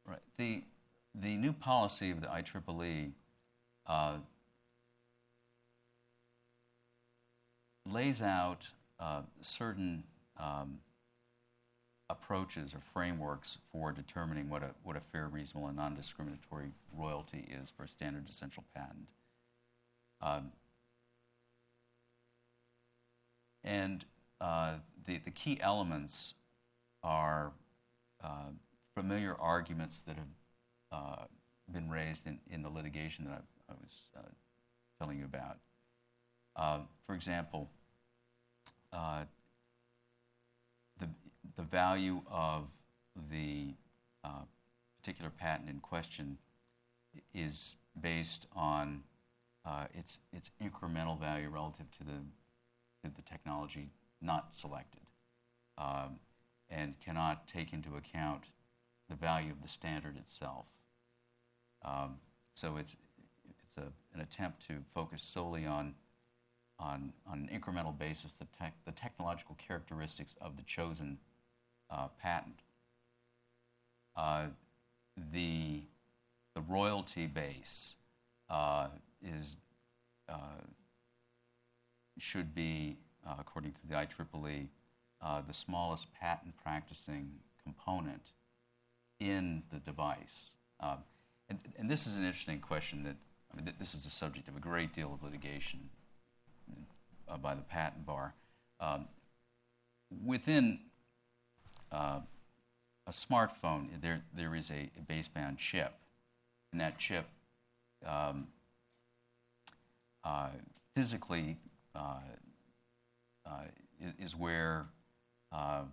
[0.06, 0.20] Right.
[0.38, 0.63] The,
[1.13, 3.12] the new policy of the IEEE
[3.86, 4.17] uh,
[7.88, 10.04] lays out uh, certain
[10.39, 10.80] um,
[12.10, 17.48] approaches or frameworks for determining what a, what a fair, reasonable, and non discriminatory royalty
[17.62, 19.08] is for a standard essential patent.
[20.20, 20.52] Um,
[23.63, 24.04] and
[24.42, 24.74] uh,
[25.06, 26.34] the, the key elements
[27.04, 27.52] are
[28.24, 28.50] uh,
[28.96, 30.28] familiar arguments that have
[30.92, 31.24] uh,
[31.72, 34.22] been raised in, in the litigation that I, I was uh,
[35.00, 35.58] telling you about.
[36.56, 37.70] Uh, for example,
[38.92, 39.24] uh,
[41.00, 41.08] the,
[41.56, 42.68] the value of
[43.32, 43.68] the
[45.02, 46.38] particular patent in question
[47.34, 49.02] is based on
[49.96, 52.20] its, its incremental value relative to the,
[53.04, 53.90] to the technology
[54.22, 55.02] not selected
[55.78, 56.20] um,
[56.70, 58.44] and cannot take into account
[59.10, 60.66] the value of the standard itself.
[61.84, 62.18] Um,
[62.54, 62.96] so it's,
[63.64, 65.94] it's a, an attempt to focus solely on,
[66.80, 71.18] on, on an incremental basis the, tech, the technological characteristics of the chosen
[71.90, 72.60] uh, patent.
[74.16, 74.46] Uh,
[75.34, 75.82] the,
[76.56, 77.96] the royalty base
[78.50, 78.88] uh,
[79.24, 79.58] is,
[80.30, 80.62] uh,
[82.18, 84.68] should be, uh, according to the IEEE,
[85.22, 87.32] uh, the smallest patent practicing
[87.64, 88.22] component
[89.20, 90.52] in the device.
[90.80, 90.98] Um,
[91.50, 93.16] and, and, this is an interesting question that,
[93.52, 95.80] I mean, th- this is the subject of a great deal of litigation
[97.30, 98.34] uh, by the patent bar.
[98.80, 99.08] Um,
[100.26, 100.80] within
[101.92, 102.22] uh,
[103.06, 105.94] a smartphone, there, there is a, a, baseband chip,
[106.72, 107.26] and that chip
[108.06, 108.48] um,
[110.24, 110.50] uh,
[110.96, 111.58] physically
[111.96, 112.20] uh, uh,
[114.00, 114.86] is, is where
[115.52, 115.84] uh,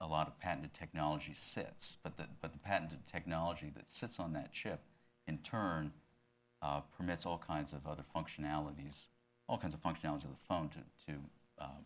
[0.00, 1.96] a lot of patented technology sits.
[2.02, 4.80] But the, but the patented technology that sits on that chip,
[5.26, 5.92] in turn,
[6.62, 9.06] uh, permits all kinds of other functionalities,
[9.48, 11.18] all kinds of functionalities of the phone to, to,
[11.60, 11.84] um,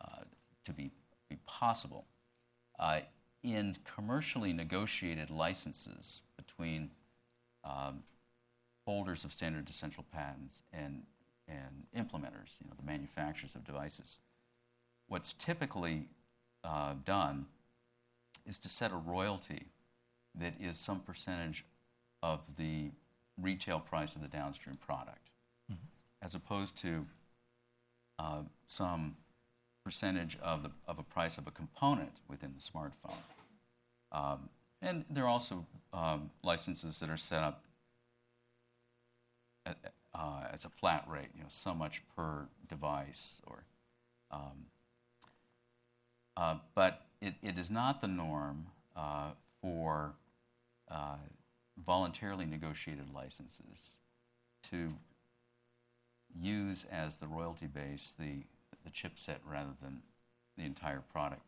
[0.00, 0.24] uh,
[0.64, 0.90] to be,
[1.28, 2.04] be possible.
[2.78, 3.00] Uh,
[3.42, 6.90] in commercially negotiated licenses between
[7.64, 8.02] um,
[8.84, 11.02] holders of standard essential patents and,
[11.48, 14.18] and implementers, you know, the manufacturers of devices,
[15.08, 16.08] what's typically
[16.64, 17.46] uh, done
[18.46, 19.66] is to set a royalty
[20.34, 21.64] that is some percentage
[22.22, 22.90] of the
[23.40, 25.30] retail price of the downstream product,
[25.70, 25.80] mm-hmm.
[26.22, 27.04] as opposed to
[28.18, 29.16] uh, some
[29.84, 33.16] percentage of, the, of a price of a component within the smartphone.
[34.12, 34.48] Um,
[34.82, 37.64] and there are also um, licenses that are set up
[39.64, 39.76] at,
[40.14, 43.64] uh, as a flat rate, you know, so much per device or
[44.30, 44.66] um,
[46.74, 50.14] but it, it is not the norm uh, for
[50.90, 51.16] uh,
[51.84, 53.98] voluntarily negotiated licenses
[54.62, 54.92] to
[56.38, 58.42] use as the royalty base the,
[58.84, 60.00] the chipset rather than
[60.56, 61.42] the entire product.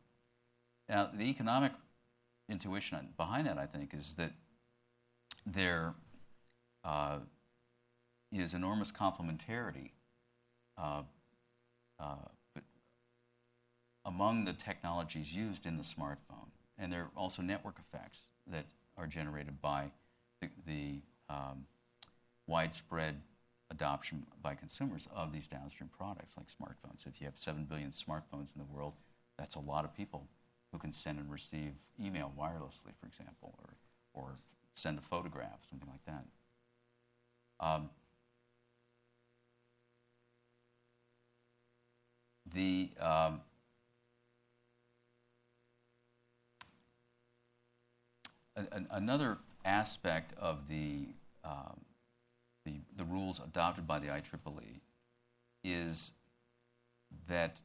[0.88, 1.72] Now, the economic
[2.48, 4.32] intuition behind that, I think, is that
[5.44, 5.94] there
[6.84, 7.18] uh,
[8.32, 9.90] is enormous complementarity
[10.76, 11.02] uh,
[12.00, 12.16] uh,
[14.08, 16.48] among the technologies used in the smartphone.
[16.78, 18.64] And there are also network effects that
[18.96, 19.90] are generated by
[20.40, 20.94] the, the
[21.28, 21.66] um,
[22.46, 23.20] widespread
[23.70, 27.06] adoption by consumers of these downstream products like smartphones.
[27.06, 28.94] If you have 7 billion smartphones in the world,
[29.36, 30.26] that's a lot of people
[30.72, 33.74] who can send and receive email wirelessly, for example, or,
[34.14, 34.36] or
[34.74, 36.24] send a photograph, something like that.
[37.60, 37.90] Um,
[42.54, 43.40] the um,
[48.90, 51.06] another aspect of the,
[51.44, 51.80] um,
[52.64, 54.80] the, the rules adopted by the IEEE
[55.64, 56.12] is
[57.28, 57.60] that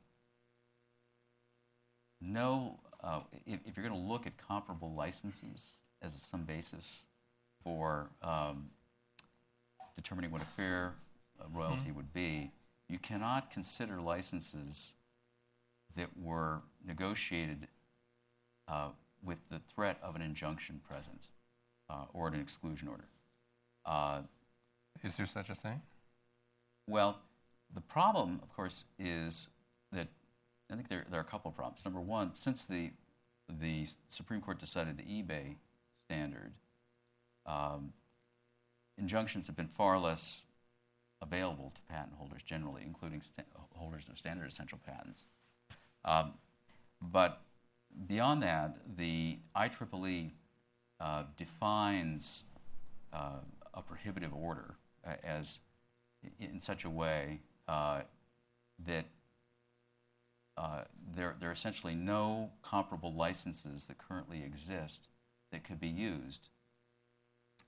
[2.22, 7.06] no, uh, if, if, you're going to look at comparable licenses as some basis
[7.64, 8.70] for um,
[9.96, 10.94] determining what a fair
[11.40, 11.96] uh, royalty mm-hmm.
[11.96, 12.52] would be,
[12.90, 14.94] you cannot consider licenses
[15.96, 17.68] that were negotiated
[18.68, 18.90] uh,
[19.24, 21.30] with the threat of an injunction present
[21.90, 23.06] uh, or an exclusion order.
[23.86, 24.22] Uh,
[25.04, 25.82] is there such a thing?
[26.88, 27.20] Well,
[27.74, 29.50] the problem, of course, is
[29.92, 30.08] that
[30.72, 31.84] I think there, there are a couple of problems.
[31.86, 32.92] Number one, since the,
[33.62, 35.56] the Supreme Court decided the eBay
[36.06, 36.52] standard,
[37.46, 37.94] um,
[38.98, 40.44] injunctions have been far less
[41.22, 43.44] available to patent holders generally, including sta-
[43.76, 45.26] holders of standard essential patents.
[46.06, 46.34] Um,
[47.02, 47.42] but
[48.08, 50.32] beyond that, the IEEE
[51.00, 52.44] uh, defines
[53.12, 53.40] uh,
[53.74, 54.76] a prohibitive order
[55.06, 55.60] uh, as
[56.40, 58.02] in such a way uh,
[58.86, 59.06] that
[60.58, 60.82] uh,
[61.16, 65.08] there, there are essentially no comparable licenses that currently exist
[65.52, 66.50] that could be used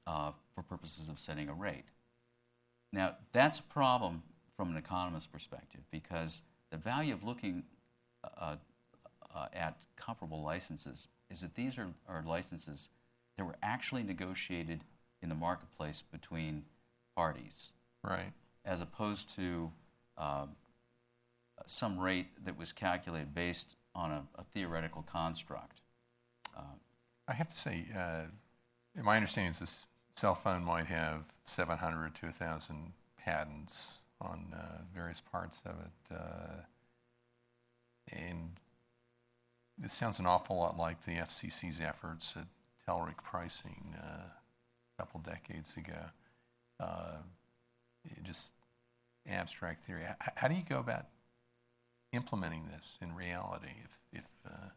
[0.06, 1.88] for purposes of setting a rate.
[2.94, 4.22] Now, that's a problem
[4.56, 7.64] from an economist's perspective because the value of looking
[9.36, 12.90] uh, uh, at comparable licenses is that these are, are licenses
[13.38, 14.80] that were actually negotiated
[15.22, 16.64] in the marketplace between
[17.16, 17.72] parties
[18.04, 18.32] Right.
[18.64, 19.72] as opposed to
[20.18, 20.46] uh,
[21.66, 25.82] some rate that was calculated based on a, a theoretical construct.
[27.28, 28.24] I have to say, uh,
[29.02, 35.22] my understanding is this cell phone might have 700 to 1,000 patents on uh, various
[35.32, 36.16] parts of it.
[36.16, 36.62] Uh,
[38.12, 38.52] and
[39.78, 42.48] this sounds an awful lot like the FCC's efforts at
[42.88, 46.00] TELRIC pricing uh, a couple decades ago.
[46.80, 47.18] Uh,
[48.24, 48.52] just
[49.30, 50.04] abstract theory.
[50.04, 51.06] H- how do you go about
[52.14, 53.74] implementing this in reality?
[53.84, 54.70] If, if uh,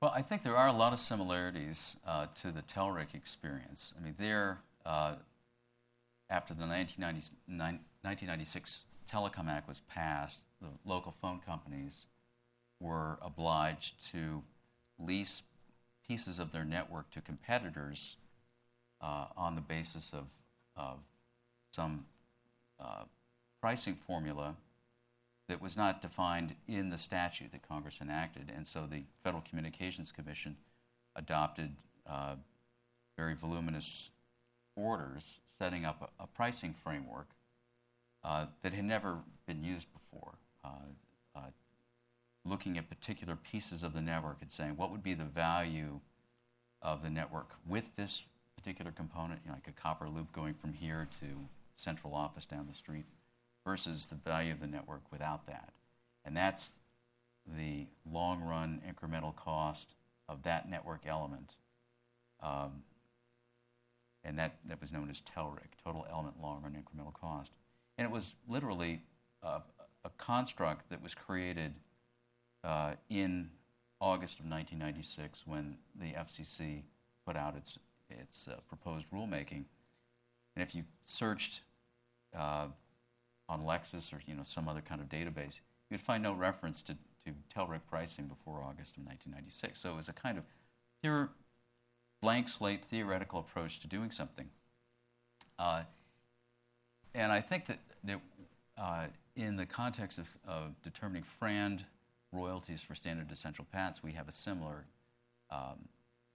[0.00, 3.94] Well, I think there are a lot of similarities uh, to the TELRIC experience.
[3.98, 5.14] I mean, there, uh,
[6.28, 7.34] after the 1990,
[8.02, 12.06] 1996 Telecom Act was passed, the local phone companies
[12.80, 14.42] were obliged to
[14.98, 15.42] lease
[16.06, 18.16] pieces of their network to competitors
[19.00, 20.26] uh, on the basis of,
[20.76, 20.98] of
[21.72, 22.04] some
[22.80, 23.04] uh,
[23.60, 24.54] pricing formula
[25.48, 28.52] that was not defined in the statute that Congress enacted.
[28.54, 30.56] And so the Federal Communications Commission
[31.16, 31.70] adopted
[32.08, 32.36] uh,
[33.16, 34.10] very voluminous
[34.76, 37.28] orders setting up a, a pricing framework
[38.24, 40.34] uh, that had never been used before.
[40.64, 40.86] Uh,
[42.44, 46.00] looking at particular pieces of the network and saying what would be the value
[46.82, 48.22] of the network with this
[48.56, 51.26] particular component, you know, like a copper loop going from here to
[51.76, 53.04] central office down the street,
[53.64, 55.72] versus the value of the network without that.
[56.24, 56.72] And that's
[57.58, 59.94] the long run incremental cost
[60.28, 61.56] of that network element.
[62.42, 62.82] Um,
[64.24, 67.52] and that, that was known as TELRIC, total element long run incremental cost.
[67.98, 69.00] And it was literally
[69.42, 69.60] a,
[70.04, 71.72] a construct that was created
[73.08, 73.50] in
[74.00, 76.82] August of 1996 when the FCC
[77.26, 79.64] put out its, its uh, proposed rulemaking.
[80.56, 81.62] And if you searched
[82.36, 82.66] uh,
[83.48, 86.94] on Lexis or you know some other kind of database, you'd find no reference to,
[87.24, 89.78] to TELRIC pricing before August of 1996.
[89.78, 90.44] So it was a kind of
[91.02, 91.30] pure
[92.22, 94.48] blank slate theoretical approach to doing something.
[95.58, 95.82] Uh,
[97.14, 98.20] and I think that, that
[98.78, 101.84] uh, in the context of, of determining FRAND
[102.32, 104.84] royalties for standard essential patents, we have a similar
[105.50, 105.88] um,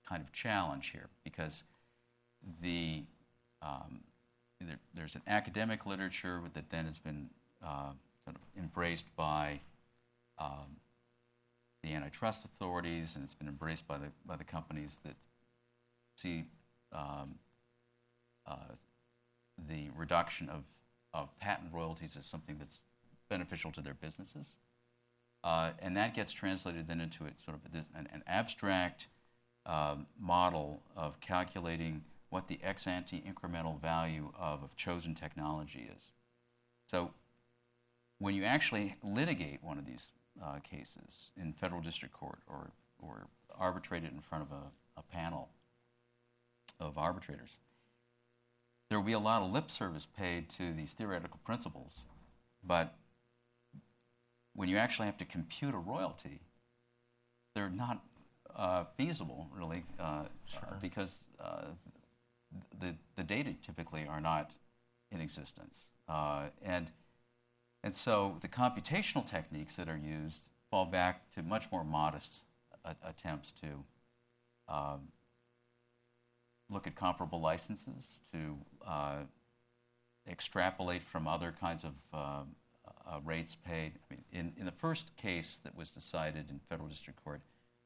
[0.08, 1.63] kind of challenge here because
[2.62, 3.03] the
[3.62, 4.01] um,
[4.62, 7.29] there, there's an academic literature that then has been
[7.63, 7.91] uh,
[8.23, 9.60] sort of embraced by
[10.38, 10.77] um,
[11.84, 15.15] the antitrust authorities, and it's been embraced by the by the companies that
[16.15, 16.45] see
[16.93, 17.36] um,
[18.47, 18.55] uh,
[19.69, 20.63] the reduction of,
[21.13, 22.81] of patent royalties as something that's
[23.29, 24.55] beneficial to their businesses.
[25.45, 29.10] Uh, and that gets translated then into sort of this, an, an, abstract
[29.67, 36.12] um, model of calculating what the ex ante incremental value of a chosen technology is.
[36.88, 37.12] So
[38.17, 40.10] when you actually litigate one of these
[40.43, 45.03] uh, cases in federal district court or, or arbitrate it in front of a, a
[45.03, 45.49] panel
[46.79, 47.60] of arbitrators,
[48.89, 52.08] there will be a lot of lip service paid to these theoretical principles,
[52.63, 52.95] but
[54.55, 56.39] when you actually have to compute a royalty,
[57.53, 58.01] they're not
[58.55, 60.77] uh, feasible, really, uh, Sure.
[60.81, 61.65] because uh,
[62.79, 64.51] the, the data typically are not
[65.11, 65.85] in existence.
[66.07, 66.91] Uh, and,
[67.83, 72.43] and so the computational techniques that are used fall back to much more modest
[72.85, 73.67] a- attempts to
[74.69, 75.09] um,
[76.69, 78.57] look at comparable licenses, to
[78.88, 79.17] uh,
[80.27, 82.55] extrapolate from other kinds of um,
[83.08, 83.93] uh, rates paid.
[83.95, 87.41] I mean, in, in the first case that was decided in federal district court,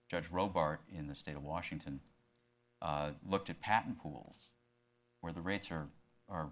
[0.10, 2.00] Judge Robart in the state of Washington
[2.82, 4.48] uh, looked at patent pools
[5.22, 5.88] where the rates are,
[6.30, 6.50] are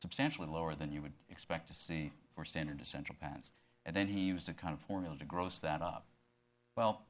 [0.00, 3.52] substantially lower than you would expect to see for standard essential patents.
[3.84, 6.06] And then he used a kind of formula to gross that up.
[6.76, 7.02] Well,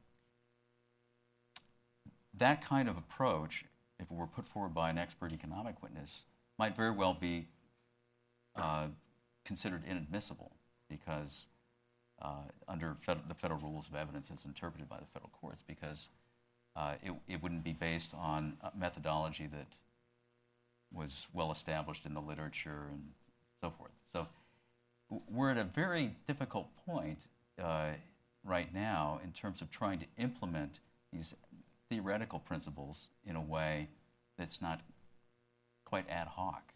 [2.39, 3.65] that kind of approach,
[4.01, 6.25] if it were put forward by an expert economic witness,
[6.59, 7.47] might very well be
[8.57, 8.87] uh,
[9.45, 10.53] considered inadmissible
[10.99, 11.47] because
[12.21, 16.09] uh, under fed- the federal rules of evidence as interpreted by the federal courts, because
[16.77, 19.77] uh, it, it wouldn't be based on methodology that
[20.93, 23.03] was well established in the literature and
[23.61, 23.93] so forth.
[24.13, 24.27] So
[25.31, 27.19] we're at a very difficult point
[27.63, 27.91] uh,
[28.45, 30.81] right now in terms of trying to implement
[31.13, 31.35] these
[31.89, 33.89] theoretical principles in a way
[34.39, 34.81] that's not
[35.85, 36.72] quite ad hoc.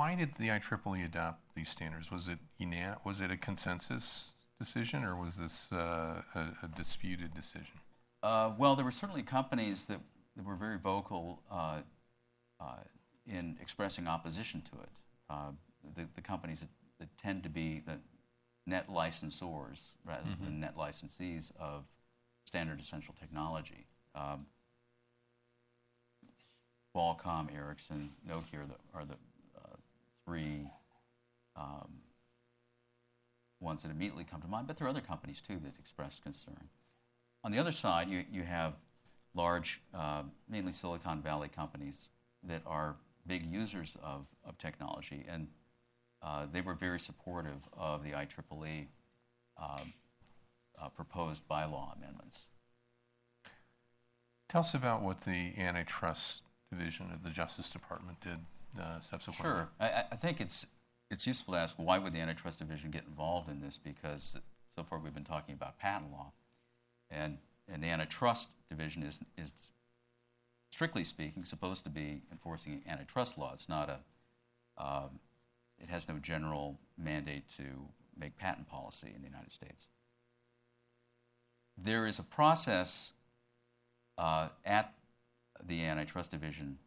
[0.00, 2.10] Why did the IEEE adopt these standards?
[2.10, 7.34] Was it unan- was it a consensus decision, or was this uh, a, a disputed
[7.34, 7.78] decision?
[8.22, 10.00] Uh, well, there were certainly companies that,
[10.36, 11.80] that were very vocal uh,
[12.58, 12.76] uh,
[13.26, 14.88] in expressing opposition to it.
[15.28, 15.50] Uh,
[15.94, 17.98] the, the companies that, that, tend to be the
[18.66, 20.44] net licensors rather mm-hmm.
[20.46, 21.84] than net licensees of
[22.46, 23.86] standard essential technology.
[24.14, 24.46] Um,
[26.96, 29.16] Qualcomm, Ericsson, Nokia are the, are the
[30.30, 30.70] three
[31.56, 31.88] um,
[33.58, 36.68] ones that immediately come to mind, but there are other companies too that expressed concern.
[37.42, 38.74] On the other side, you, you have
[39.34, 42.10] large, uh, mainly Silicon Valley companies
[42.44, 42.94] that are
[43.26, 45.48] big users of, of technology, and
[46.22, 48.86] uh, they were very supportive of the IEEE
[49.60, 49.92] um,
[50.80, 52.46] uh, proposed bylaw amendments.
[54.48, 58.38] Tell us about what the antitrust division of the Justice Department did
[58.78, 59.44] uh, subsequently.
[59.44, 59.68] Sure.
[59.80, 60.66] I, I, think it's
[61.10, 64.36] it's useful to ask why would the antitrust division get involved in this because
[64.74, 66.32] so far we've been talking about patent law,
[67.10, 69.52] and and the antitrust division is is
[70.70, 73.50] strictly speaking supposed to be enforcing antitrust law.
[73.52, 73.98] It's not a
[74.82, 75.18] um,
[75.78, 77.64] it has no general mandate to
[78.18, 79.86] make patent policy in the United States.
[81.76, 83.12] There is a process
[84.18, 84.92] uh, at
[85.66, 86.78] the antitrust division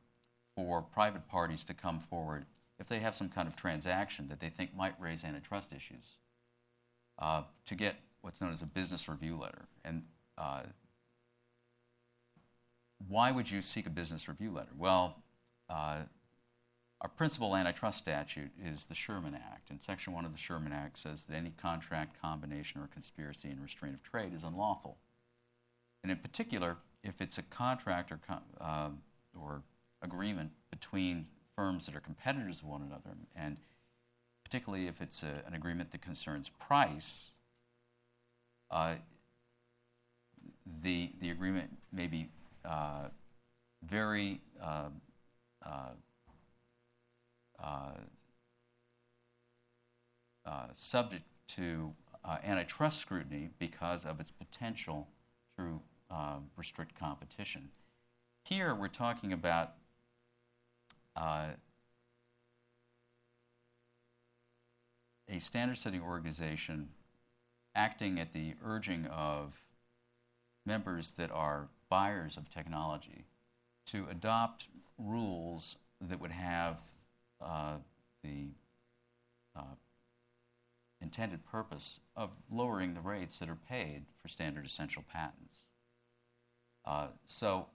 [0.55, 2.45] for private parties to come forward
[2.79, 6.17] if they have some kind of transaction that they think might raise antitrust issues,
[7.19, 9.65] uh, to get what's known as a business review letter.
[9.85, 10.03] And
[10.37, 10.63] uh,
[13.07, 14.71] why would you seek a business review letter?
[14.77, 15.21] Well,
[15.69, 15.99] uh,
[17.01, 20.97] our principal antitrust statute is the Sherman Act, and Section 1 of the Sherman Act
[20.97, 24.97] says that any contract, combination, or conspiracy in restraint of trade is unlawful.
[26.01, 28.19] And in particular, if it's a contract or,
[28.61, 28.89] uh,
[29.37, 29.63] or
[30.03, 31.25] agreement between
[31.55, 33.57] firms that are competitors of one another, and
[34.43, 37.31] particularly if it's a, an agreement that concerns price,
[38.69, 38.95] uh,
[40.81, 42.27] the, the agreement may be
[42.65, 43.07] uh,
[43.83, 44.89] very uh,
[45.65, 45.89] uh,
[50.45, 51.93] uh, subject to
[52.43, 55.07] antitrust scrutiny because of its potential
[55.57, 55.79] to
[56.57, 57.69] restrict competition.
[58.45, 59.71] Here, we're talking about uh,
[61.15, 61.55] a
[65.39, 66.89] standard setting organization
[67.75, 69.59] acting at the urging of
[70.65, 73.25] members that are buyers of technology
[73.85, 76.77] to adopt rules that would have
[77.41, 77.75] uh,
[78.23, 78.47] the
[79.55, 79.75] uh,
[81.01, 85.59] intended purpose of lowering the rates that are paid for standard essential patents.
[86.85, 87.67] Uh, so,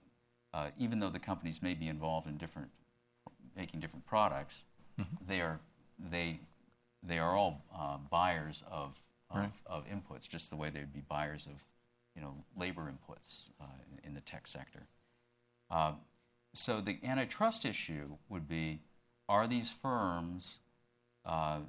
[0.53, 2.69] uh, even though the companies may be involved in different
[3.59, 4.63] making different products,
[4.99, 5.15] mm-hmm.
[5.27, 5.59] they are
[6.11, 6.39] they
[7.03, 8.97] they are all uh, buyers of
[9.31, 9.51] of, right.
[9.67, 11.61] of, inputs, just the way they would be buyers of
[12.15, 14.81] you know labor inputs uh, in, in, the tech sector.
[15.69, 15.91] Uh,
[16.53, 18.79] so the antitrust issue would be:
[19.27, 20.61] Are these firms
[21.25, 21.59] uh,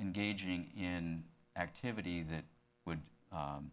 [0.00, 1.22] engaging in
[1.56, 2.44] activity that
[2.84, 3.00] would
[3.32, 3.70] um,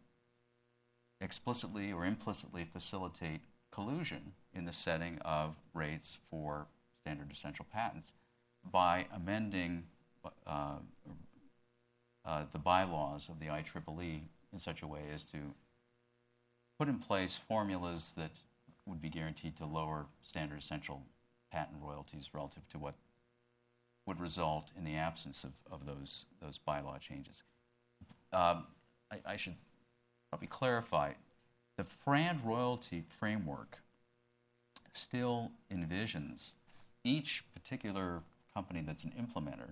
[1.21, 6.67] explicitly or implicitly facilitate collusion in the setting of rates for
[7.04, 8.14] standard essential patents
[8.72, 9.84] by amending
[10.47, 10.76] uh,
[12.26, 14.22] uh, the bylaws of the IEEE
[14.54, 15.38] in such a way as to
[16.80, 18.32] put in place formulas that
[18.86, 21.01] would be guaranteed to lower standard essential
[21.51, 22.95] patent royalties relative to what
[24.06, 27.43] would result in the absence of, of those, those bylaw changes.
[28.32, 28.66] Um,
[29.12, 29.56] I, I should
[30.30, 31.12] probably clarify
[31.76, 33.80] the FRAND royalty framework
[34.93, 36.54] still envisions
[37.04, 38.22] each particular
[38.54, 39.72] company that's an implementer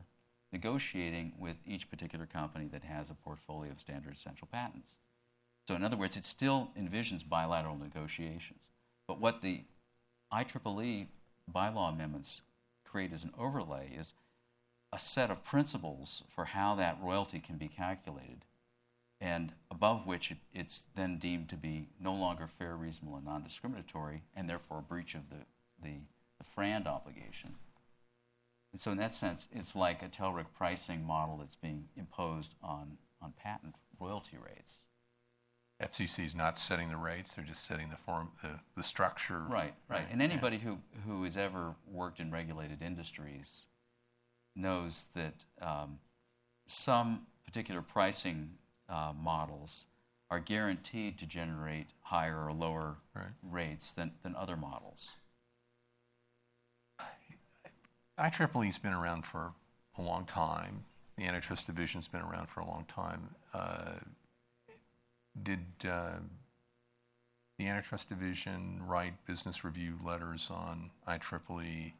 [0.52, 4.98] negotiating with each particular company that has a portfolio of standard essential patents.
[5.68, 8.64] So, in other words, it still envisions bilateral negotiations.
[9.08, 9.62] But what the
[10.34, 11.08] IEEE
[11.54, 12.42] bylaw amendments
[12.84, 14.14] create as an overlay is
[14.92, 18.44] a set of principles for how that royalty can be calculated,
[19.22, 23.44] and above which it, it's then deemed to be no longer fair, reasonable, and non
[23.44, 25.38] discriminatory, and therefore a breach of the,
[25.82, 25.96] the
[26.42, 27.56] the FRAND obligation.
[28.72, 32.98] And so, in that sense, it's like a TELRIC pricing model that's being imposed on,
[33.22, 34.82] on patent royalty rates.
[35.82, 39.44] FCC is not setting the rates; they're just setting the form, the, the structure.
[39.50, 40.06] Right, right.
[40.12, 43.66] And anybody who, who has ever worked in regulated industries
[44.56, 46.00] knows that um,
[46.68, 48.52] some particular pricing
[48.88, 49.88] uh, models
[50.30, 53.26] are guaranteed to generate higher or lower Right.
[53.44, 55.18] rates than, than other models.
[58.20, 59.54] IEEE's been around for
[59.98, 60.86] a long time.
[61.18, 63.36] The antitrust division's been around for a long time.
[63.54, 63.94] Uh,
[65.44, 66.18] did uh,
[67.58, 71.94] the antitrust division write business review letters on IEEE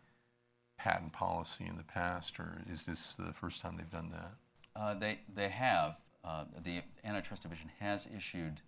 [0.78, 4.32] patent policy in the past, or is this the first time they've done that?
[4.76, 5.98] Uh, they, they have.
[6.24, 8.62] Uh, the antitrust division has issued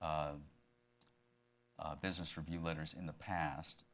[0.00, 0.32] uh,
[1.78, 3.84] uh, business review letters in the past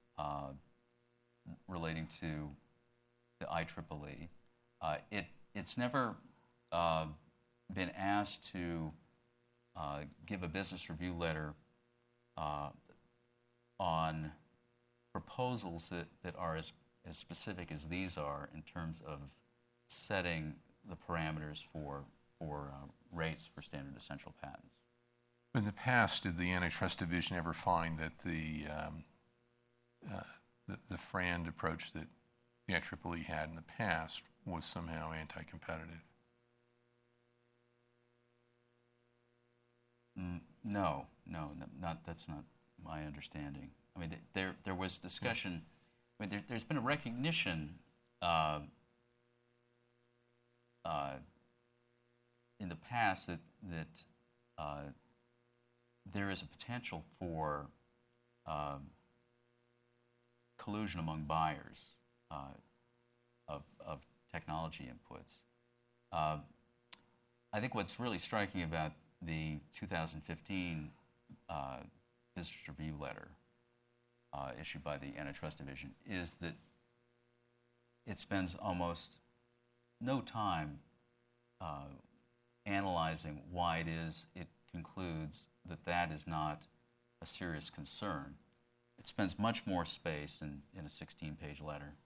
[1.69, 2.49] relating to
[3.43, 4.29] the IEEE.
[4.81, 6.15] Uh, it, it's never
[6.71, 7.07] uh,
[7.75, 8.93] been asked to
[9.77, 11.55] uh, give a business review letter
[12.37, 12.69] uh,
[13.79, 14.31] on
[15.13, 16.73] proposals that, that are as,
[17.09, 19.19] as specific as these are in terms of
[19.89, 20.55] setting
[20.89, 22.03] the parameters for,
[22.39, 24.77] for uh, rates for standard essential patents.
[25.55, 29.05] In the past, did the antitrust division ever find that the um,
[30.11, 30.23] uh,
[30.69, 32.07] the, the FRAND approach that
[32.73, 36.03] the IEEE had in the past was somehow anti-competitive?
[40.19, 41.51] Mm, No, no,
[41.81, 42.45] not, that's not
[42.85, 43.71] my understanding.
[43.97, 45.63] I mean, th- there, there was discussion,
[46.19, 47.75] I mean, there, there's been a recognition
[48.21, 48.61] uh,
[50.85, 51.13] uh,
[52.61, 53.39] in the past that,
[53.71, 54.05] that
[54.59, 54.83] uh,
[56.13, 57.67] there is a potential for
[58.47, 58.91] um,
[60.59, 61.93] collusion among buyers
[63.49, 64.01] of, of
[64.33, 65.39] technology inputs.
[66.13, 66.39] Uh,
[67.53, 70.91] I think what's really striking about the 2015
[71.49, 71.77] uh,
[72.35, 73.29] business review letter
[74.33, 76.55] uh, issued by the Antitrust Division is that
[78.07, 79.19] it spends almost
[80.01, 80.79] no time
[81.61, 81.85] uh,
[82.67, 86.63] analyzing why it is it concludes that that is not
[87.21, 88.35] a serious concern.
[88.99, 92.02] It spends much more space in, in a 16 page letter uh,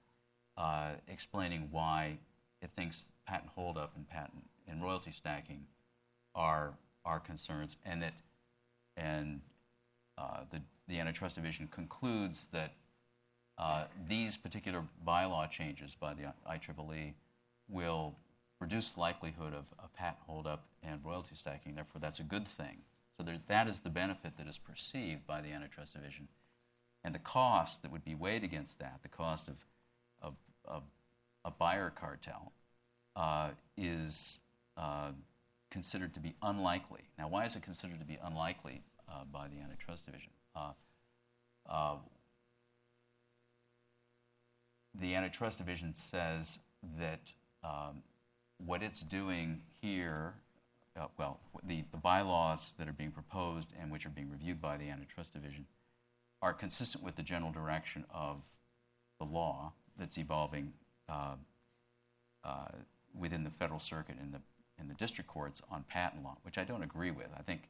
[1.08, 2.18] explaining why
[2.62, 5.66] it thinks patent holdup and patent and royalty stacking
[6.34, 6.72] are
[7.04, 8.14] are concerns, and that
[8.96, 9.40] and
[10.18, 12.72] uh, the the antitrust division concludes that
[13.58, 17.14] uh, these particular bylaw changes by the IEEE
[17.68, 18.14] will
[18.60, 21.74] reduce likelihood of, a patent holdup and royalty stacking.
[21.74, 22.76] Therefore, that's a good thing.
[23.16, 26.28] So there, that is the benefit that is perceived by the antitrust division,
[27.02, 29.54] and the cost that would be weighed against that, the cost of
[30.66, 30.82] of
[31.44, 32.52] a buyer cartel,
[33.14, 34.40] uh, is
[34.76, 35.10] uh,
[35.70, 37.02] considered to be unlikely.
[37.18, 40.30] Now, why is it considered to be unlikely uh, by the antitrust division?
[40.54, 40.72] Uh,
[41.68, 41.96] uh,
[45.00, 46.60] the antitrust division says
[46.98, 48.02] that um,
[48.64, 50.34] what it's doing here,
[50.98, 54.76] uh, well, the, the bylaws that are being proposed and which are being reviewed by
[54.76, 55.66] the antitrust division
[56.42, 58.40] are consistent with the general direction of
[59.18, 60.72] the law that's evolving
[61.08, 61.34] uh,
[62.44, 62.68] uh,
[63.18, 64.40] within the federal circuit and the,
[64.78, 67.28] and the district courts on patent law, which I don't agree with.
[67.36, 67.62] I think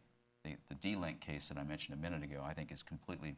[0.45, 3.35] the, the D-Link case that I mentioned a minute ago, I think is completely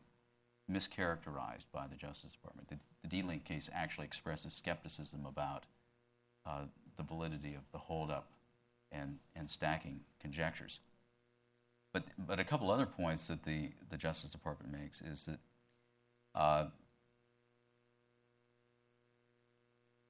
[0.71, 2.69] mischaracterized by the Justice Department.
[2.69, 5.65] The, the D-Link case actually expresses skepticism about
[6.47, 6.63] uh,
[6.97, 8.27] the validity of the holdup
[8.93, 10.81] and, and stacking conjectures.
[11.93, 15.39] But, but a couple other points that the, the Justice Department makes is that
[16.35, 16.67] uh,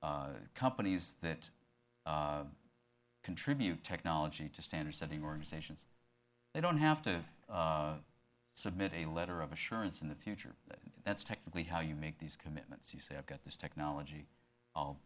[0.03, 1.51] uh, companies that
[2.07, 2.42] uh,
[3.22, 5.84] contribute technology to standard setting organizations,
[6.55, 7.20] they don't have to
[7.51, 7.94] uh,
[8.55, 10.51] submit a letter of assurance in the future.
[11.05, 12.92] That's technically how you make these commitments.
[12.92, 14.26] You say, I've got this technology,
[14.74, 14.99] I'll,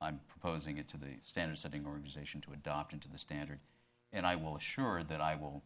[0.00, 3.58] I'm proposing it to the standard setting organization to adopt into the standard,
[4.12, 5.62] and I will assure that I will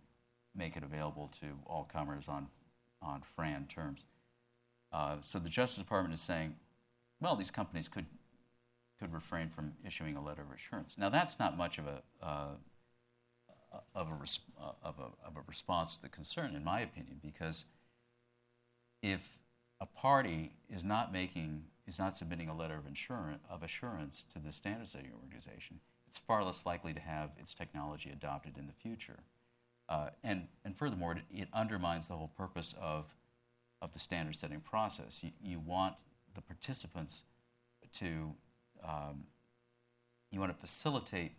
[0.57, 2.49] make it available to all comers on,
[3.03, 4.07] on FRAND terms.
[4.93, 6.55] Uh, so the Justice Department is saying,
[7.21, 8.07] well, these companies could
[8.99, 10.97] could refrain from issuing a letter of assurance.
[10.99, 12.47] Now, that's not much of a uh,
[13.95, 17.21] of a, res- uh, of a of a response to the concern, in my opinion,
[17.23, 17.65] because
[19.03, 19.39] if
[19.81, 24.39] a party is not making is not submitting a letter of insurance of assurance to
[24.39, 25.79] the standard setting organization,
[26.09, 29.19] it's far less likely to have its technology adopted in the future.
[29.89, 33.07] Uh, and, and furthermore, it, it undermines the whole purpose of,
[33.81, 35.23] of the standard setting process.
[35.23, 35.95] You, you want
[36.35, 37.25] the participants
[37.95, 38.35] to
[38.85, 39.25] um,
[40.31, 41.33] you want to facilitate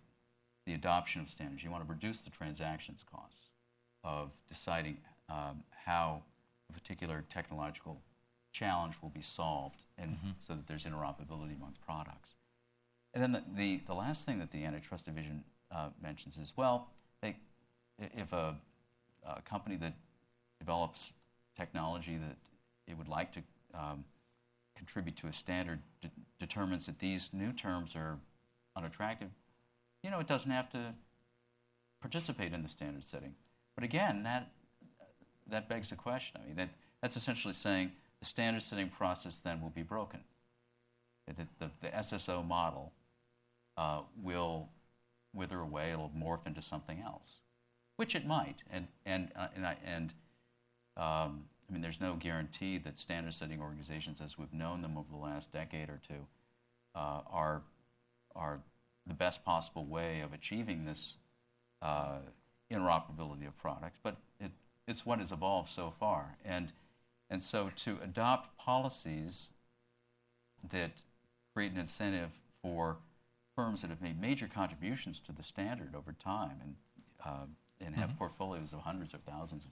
[0.65, 1.63] the adoption of standards.
[1.63, 3.49] You want to reduce the transactions costs.
[4.03, 4.97] of deciding
[5.29, 6.21] um, how
[6.69, 8.01] a particular technological
[8.51, 12.35] challenge will be solved, and so that there's interoperability among products.
[13.13, 16.89] And then the, the, the last thing that the antitrust division uh, mentions is well,
[17.21, 17.35] they,
[17.99, 18.55] if a,
[19.25, 19.93] a company that
[20.59, 21.13] develops
[21.55, 22.37] technology that
[22.87, 23.41] it would like to
[23.73, 24.03] um,
[24.79, 26.09] contribute to a standard de-
[26.39, 28.17] determines that these new terms are
[28.75, 29.29] unattractive,
[30.03, 30.93] you know, it doesn't have to
[31.99, 33.35] participate in the standard setting.
[33.75, 34.49] But again, that
[35.47, 36.39] that begs the question.
[36.41, 36.69] I mean, that,
[37.01, 40.19] that's essentially saying the standard setting process then will be broken.
[41.27, 42.91] The, the, the SSO model
[43.77, 44.69] uh, will
[45.33, 47.41] wither away, it'll morph into something else,
[47.97, 48.57] which it might.
[48.71, 50.13] And, and, uh, and, I, and
[50.97, 55.07] um, I mean, there's no guarantee that standard setting organizations, as we've known them over
[55.11, 56.25] the last decade or two,
[56.95, 57.61] uh, are,
[58.35, 58.59] are
[59.05, 61.15] the best possible way of achieving this
[61.81, 62.17] uh,
[62.71, 64.51] interoperability of products, but it,
[64.87, 66.35] it's what has evolved so far.
[66.43, 66.71] And,
[67.29, 69.49] and so to adopt policies
[70.71, 70.91] that
[71.53, 72.97] create an incentive for
[73.55, 76.75] firms that have made major contributions to the standard over time and,
[77.25, 77.45] uh,
[77.81, 79.71] and have portfolios of hundreds of thousands of,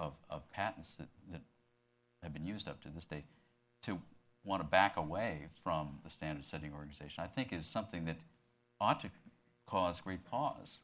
[0.00, 1.42] of, of patents that, that
[2.22, 3.22] have been used up to this day,
[3.82, 3.98] to
[4.44, 8.16] want to back away from the standard setting organization, I think is something that
[8.80, 9.10] ought to
[9.66, 10.80] cause great pause.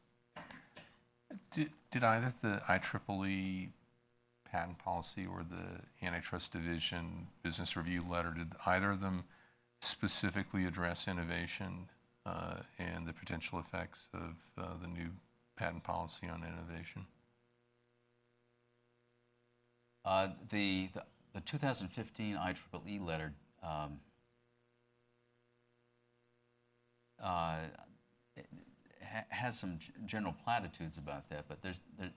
[1.53, 3.69] Did, did either the IEEE
[4.49, 9.23] patent policy or the antitrust division business review letter, did either of them
[9.81, 11.89] specifically address innovation
[12.25, 15.09] uh, and the potential effects of uh, the new
[15.57, 17.05] patent policy on innovation?
[20.07, 21.03] Uh, the, the,
[21.33, 23.99] the 2015 IEEE letter um,
[27.21, 27.57] uh,
[29.03, 32.09] ha- has some g- general platitudes about that, but there's, there,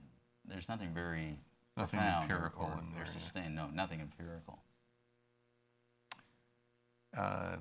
[0.45, 1.37] there's nothing very
[1.75, 3.11] Nothing profound empirical or, in there, or yeah.
[3.11, 3.55] sustained.
[3.55, 4.59] No, nothing empirical.
[7.17, 7.57] Uh,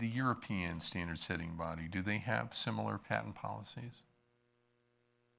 [0.00, 4.02] the European standard setting body, do they have similar patent policies?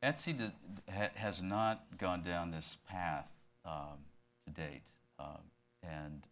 [0.06, 0.52] ETSI does,
[0.94, 3.28] ha, has not gone down this path
[3.66, 3.98] um,
[4.46, 4.84] to date,
[5.20, 5.42] um,
[5.82, 6.28] and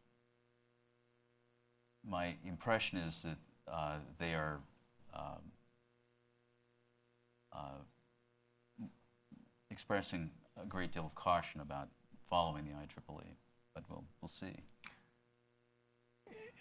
[2.08, 3.38] my impression is that
[3.72, 4.60] uh, they are
[5.16, 5.42] um,
[7.52, 8.86] uh,
[9.72, 10.30] expressing
[10.62, 11.88] a great deal of caution about
[12.30, 13.24] following the IEEE,
[13.74, 14.54] but we'll, we'll see.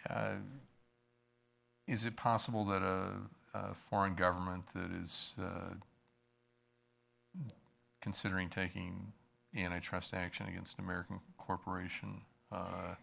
[0.08, 0.36] Uh,
[1.86, 3.12] is it possible that a,
[3.54, 5.74] a foreign government that is uh,
[8.02, 9.12] considering taking
[9.56, 12.94] antitrust action against an American corporation, uh,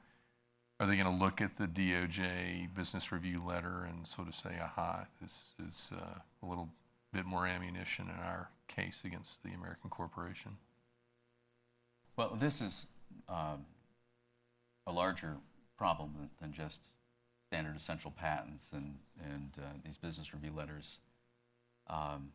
[0.80, 4.58] are they going to look at the DOJ business review letter and sort of say,
[4.62, 5.34] aha, this
[5.68, 6.70] is uh, a little
[7.12, 10.52] bit more ammunition in our case against the American corporation?
[12.16, 12.88] Well, this is
[13.28, 13.66] um,
[14.88, 15.38] a larger
[15.78, 16.80] problem than, just
[17.48, 21.00] standard essential patents and, and uh, these business review letters
[21.88, 22.32] um,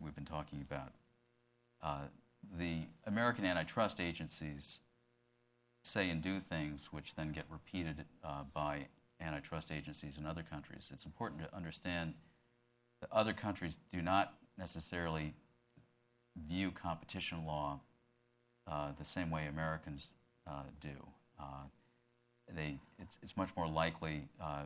[0.00, 0.92] we've been talking about.
[1.82, 2.02] Uh,
[2.58, 4.80] the American antitrust agencies
[5.84, 8.86] say and do things which then get repeated uh, by
[9.20, 10.90] antitrust agencies in other countries.
[10.92, 12.14] It's important to understand
[13.00, 15.34] that other countries do not necessarily
[16.48, 17.80] view competition law
[18.70, 20.08] uh, the same way Americans
[20.46, 20.88] uh, do.
[21.38, 21.64] Uh,
[22.54, 24.62] they, it's, it's much more likely uh,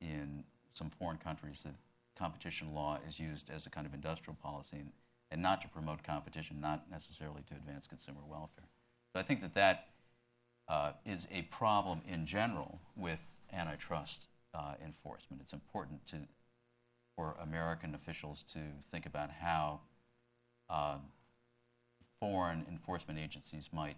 [0.00, 0.42] in
[0.72, 1.74] some foreign countries that
[2.18, 4.90] competition law is used as a kind of industrial policy and,
[5.30, 8.64] and not to promote competition, not necessarily to advance consumer welfare.
[9.12, 9.88] So I think that that
[10.68, 15.42] uh, is a problem in general with antitrust uh, enforcement.
[15.42, 16.16] It's important to,
[17.16, 18.58] for American officials to
[18.90, 19.80] think about how
[20.68, 20.96] uh,
[22.20, 23.96] foreign enforcement agencies might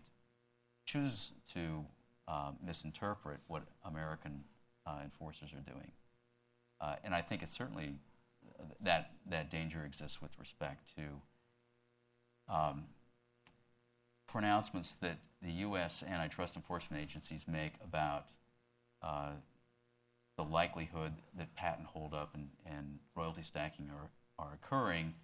[0.84, 1.84] choose to
[2.28, 4.44] uh, misinterpret what American
[4.86, 5.90] uh, enforcers are doing.
[6.80, 7.94] Uh, and I think it's certainly
[8.80, 12.84] that that danger exists with respect to um,
[14.26, 16.02] pronouncements that the U.S.
[16.02, 18.26] antitrust enforcement agencies make about
[19.02, 19.30] uh,
[20.36, 25.14] the likelihood that patent holdup and, and royalty stacking are, are occurring,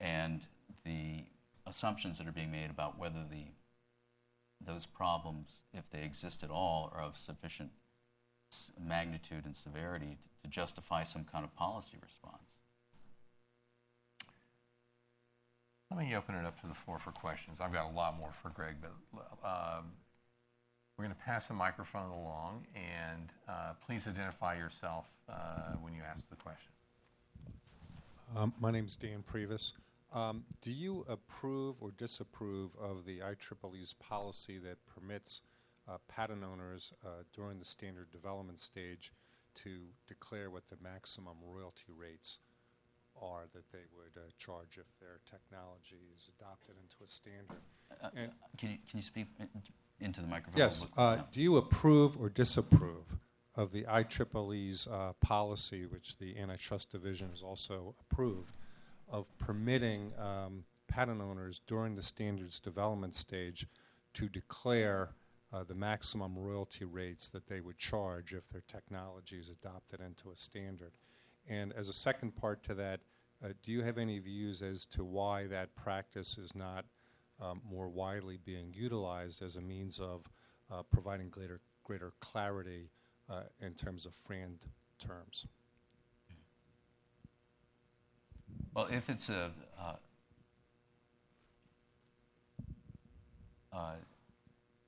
[0.00, 0.46] and
[0.84, 1.24] the
[1.66, 3.44] assumptions that are being made about whether the
[4.66, 7.70] those problems, if they exist at all, are of sufficient
[8.80, 12.53] magnitude and severity t- to justify some kind of policy response.
[15.96, 17.60] Let me open it up to the floor for questions.
[17.60, 18.92] I've got a lot more for Greg, but
[19.44, 19.92] um,
[20.98, 26.00] we're going to pass the microphone along, and uh, please identify yourself uh, when you
[26.02, 26.72] ask the question.
[28.36, 29.74] Um, my name's Dan Previs.
[30.12, 35.42] Um, do you approve or disapprove of the IEEE's policy that permits
[35.88, 36.92] uh, patent owners
[37.32, 39.12] during the standard development stage
[39.54, 39.78] to
[40.08, 42.38] declare what the maximum royalty rates
[43.20, 47.62] are that they would uh, charge if their technology is adopted into a standard?
[48.02, 49.26] Uh, And- Can you, can you speak
[50.00, 50.58] into the microphone?
[50.58, 50.84] Yes.
[50.96, 51.24] Uh, no.
[51.32, 53.18] do you approve or disapprove
[53.56, 58.52] of the IEEE's uh, policy, which the Antitrust Division has also approved,
[59.08, 63.66] of permitting um, patent owners during the standards development stage
[64.14, 65.10] to declare
[65.52, 70.30] uh, the maximum royalty rates that they would charge if their technology is adopted into
[70.32, 70.92] a standard?
[71.48, 73.00] And as a second part to that,
[73.44, 76.84] uh, do you have any views as to why that practice is not
[77.40, 80.22] um, more widely being utilized as a means of
[80.72, 82.88] uh, providing greater, greater clarity
[83.28, 84.60] uh, in terms of FRAND
[84.98, 85.46] terms?
[88.74, 89.94] Well, if it's a, uh,
[93.72, 93.94] uh,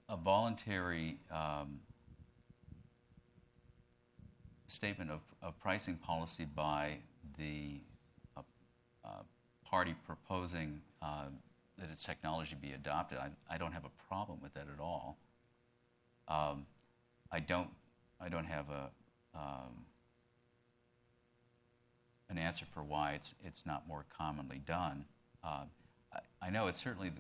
[0.09, 1.81] a voluntary um,
[4.67, 6.99] statement of, of pricing policy by
[7.39, 7.81] the
[8.37, 8.43] uh,
[9.05, 9.09] uh,
[9.65, 11.27] party proposing uh,
[11.79, 15.19] that its technology be adopted, I, I don't have a problem with that at all.
[16.29, 16.67] Um,
[17.31, 17.69] I don't,
[18.21, 18.91] I don't have a,
[19.35, 19.85] um,
[22.31, 25.05] an answer for why it's, it's not more commonly done.
[25.45, 25.65] Uh,
[26.13, 27.13] I, I know it certainly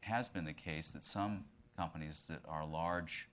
[0.00, 1.44] has been the case that some
[1.76, 3.28] companies that are large,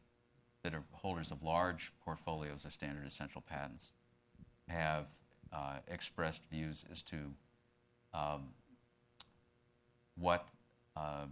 [0.63, 3.91] that are holders of large portfolios of standard essential patents,
[4.67, 5.05] have
[5.51, 7.17] uh, expressed views as to
[8.13, 8.49] um,
[10.19, 10.47] what
[10.95, 11.31] um,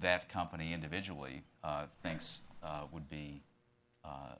[0.00, 3.42] that company individually uh, thinks uh, would be
[4.04, 4.34] uh,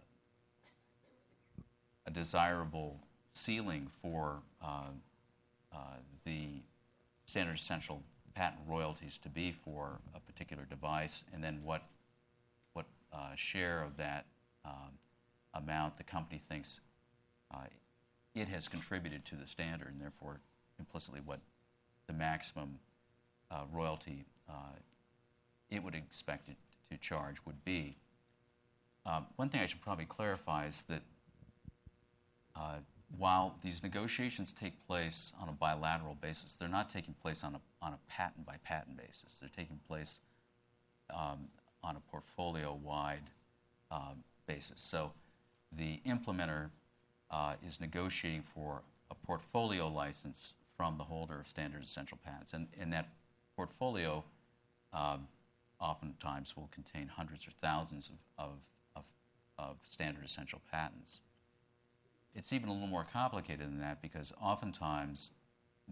[2.07, 2.99] a desirable
[3.33, 4.83] ceiling for uh,
[5.73, 5.77] uh,
[6.25, 6.47] the
[7.27, 8.03] standard essential
[8.35, 11.83] patent royalties to be for a particular device, and then what
[13.37, 14.27] share of that
[14.65, 14.99] um,
[15.55, 16.81] amount the company thinks
[17.55, 17.65] uh,
[18.35, 20.41] it has contributed to the standard, and therefore
[20.79, 21.41] implicitly what
[22.07, 22.79] the maximum
[23.51, 24.77] uh, royalty uh,
[25.71, 26.57] it would expect it
[26.91, 27.97] to charge would be.
[29.05, 31.03] Um, one thing I should probably clarify is that
[32.55, 32.77] uh,
[33.19, 37.61] while these negotiations take place on a bilateral basis, they're not taking place on a,
[37.85, 39.39] on a patent by patent basis.
[39.41, 40.21] They're taking place
[41.15, 41.49] um,
[41.83, 43.23] on a portfolio wide
[43.91, 44.13] uh,
[44.47, 44.81] basis.
[44.81, 45.13] So
[45.77, 46.71] the implementer
[47.31, 52.55] uh, is negotiating for a portfolio license from the holder of standard essential patents.
[52.55, 53.09] And, that
[53.57, 54.25] portfolio
[54.93, 55.27] um,
[55.81, 58.51] oftentimes will contain hundreds or thousands of
[59.83, 61.23] standard essential patents.
[62.35, 65.33] It's even a little more complicated than that because oftentimes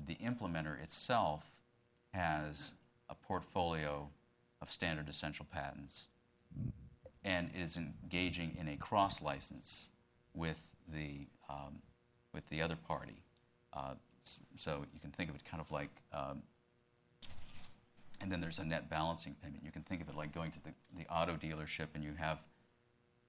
[0.06, 1.44] the implementer itself
[2.12, 2.72] has
[3.08, 4.08] a portfolio
[4.62, 6.10] of standard essential patents
[7.24, 9.92] and is engaging in a cross license
[10.34, 10.60] with
[10.94, 11.76] the, um,
[12.32, 13.22] with the other party.
[13.72, 13.94] Uh,
[14.56, 16.42] so you can think of it kind of like, um,
[18.20, 19.62] and then there's a net balancing payment.
[19.64, 22.38] You can think of it like going to the, the auto dealership and you have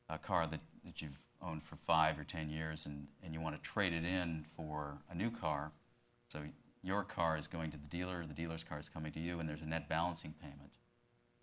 [0.09, 3.55] a car that, that you've owned for five or ten years and, and you want
[3.55, 5.71] to trade it in for a new car.
[6.27, 6.39] So
[6.83, 9.47] your car is going to the dealer, the dealer's car is coming to you, and
[9.47, 10.71] there's a net balancing payment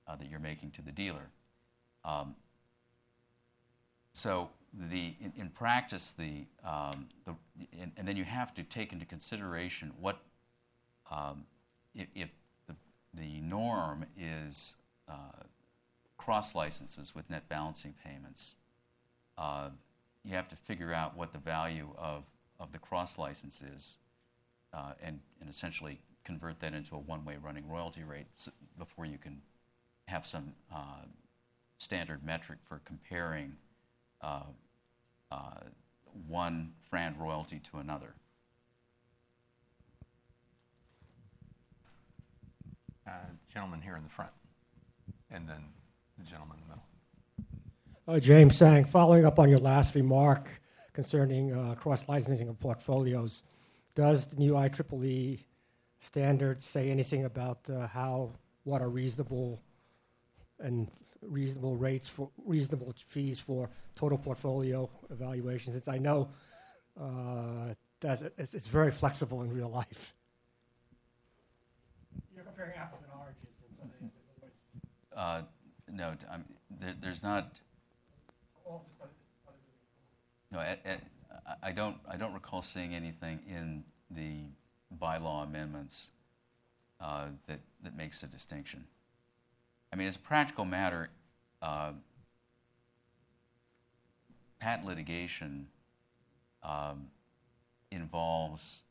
[0.08, 1.28] uh, that you're making to the dealer.
[2.04, 2.34] Um,
[4.12, 4.48] so
[4.90, 7.34] the, in, in practice, the, um, the
[7.80, 10.18] and, and then you have to take into consideration what
[11.10, 11.44] um,
[11.94, 12.28] if, if
[12.66, 12.74] the,
[13.14, 14.76] the norm is
[15.08, 15.12] uh,
[16.16, 18.56] cross licenses with net balancing payments,
[19.36, 19.68] uh,
[20.24, 22.24] you have to figure out what the value of,
[22.60, 23.96] of the cross license is
[24.72, 28.26] uh, and, and essentially convert that into a one way running royalty rate
[28.78, 29.40] before you can
[30.08, 31.04] have some uh,
[31.76, 33.52] standard metric for comparing
[34.22, 34.42] uh,
[35.30, 35.60] uh,
[36.26, 38.14] one FRAND royalty to another.
[43.06, 43.10] Uh,
[43.52, 44.30] Gentleman here in the front,
[45.30, 45.64] and then
[46.18, 48.16] the gentleman in the middle.
[48.16, 50.50] Uh, James Sang, following up on your last remark
[50.92, 53.44] concerning uh, cross-licensing of portfolios,
[53.94, 55.40] does the new IEEE
[56.00, 58.30] standard say anything about uh, how,
[58.64, 59.60] what are reasonable
[60.60, 60.88] and
[61.22, 65.74] reasonable rates for, reasonable fees for total portfolio evaluations?
[65.74, 66.28] Since I know
[67.00, 70.14] uh, that's, it's, it's very flexible in real life.
[72.34, 73.42] You're comparing apples and oranges.
[74.00, 74.52] and so there's
[75.16, 75.42] Uh,
[75.92, 76.44] no, t- I'm,
[76.80, 77.60] there, there's not.
[80.50, 80.98] No, I, I-
[81.62, 81.96] I don't.
[82.06, 84.42] I don't recall seeing anything in the
[85.00, 86.10] bylaw amendments
[87.00, 88.84] uh, that, that makes a distinction.
[89.92, 91.08] I mean, as a practical matter,
[91.62, 91.92] uh,
[94.60, 95.68] patent litigation
[96.62, 97.08] um,
[97.90, 98.82] involves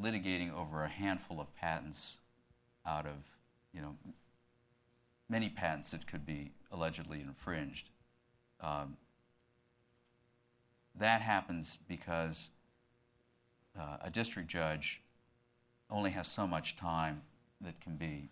[0.00, 2.18] litigating over a handful of patents
[2.86, 3.14] out of,
[3.72, 3.94] you know,
[5.28, 7.90] many patents that could be allegedly infringed.
[8.60, 8.96] Um,
[10.96, 12.50] that happens because
[13.78, 15.00] uh, a district judge
[15.90, 17.22] only has so much time
[17.60, 18.28] that can be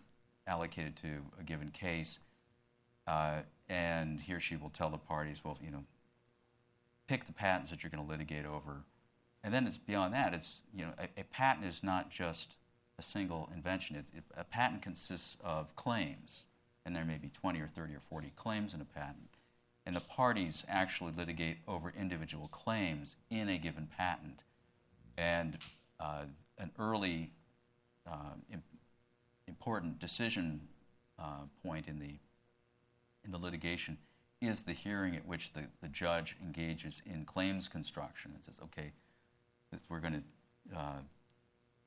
[0.47, 1.07] allocated to
[1.39, 2.19] a given case,
[3.07, 3.39] uh,
[3.69, 5.83] and he or she will tell the parties, well, you know,
[7.07, 8.83] pick the patents that you're going to litigate over,
[9.43, 10.33] and then it's beyond that.
[10.33, 12.57] It's you know, a, a patent is not just
[12.99, 13.95] a single invention.
[13.97, 16.45] It, it, a patent consists of claims,
[16.85, 19.29] and there may be 20 or 30 or 40 claims in a patent,
[19.85, 24.43] and the parties actually litigate over individual claims in a given patent,
[25.17, 25.57] and
[25.99, 26.23] uh,
[26.57, 27.29] an early
[28.07, 28.33] uh,
[29.47, 30.61] important decision
[31.19, 32.15] uh, point in the
[33.25, 33.97] in the litigation
[34.41, 38.91] is the hearing at which the, the judge engages in claims construction and says, okay,
[39.89, 40.99] we're going to uh,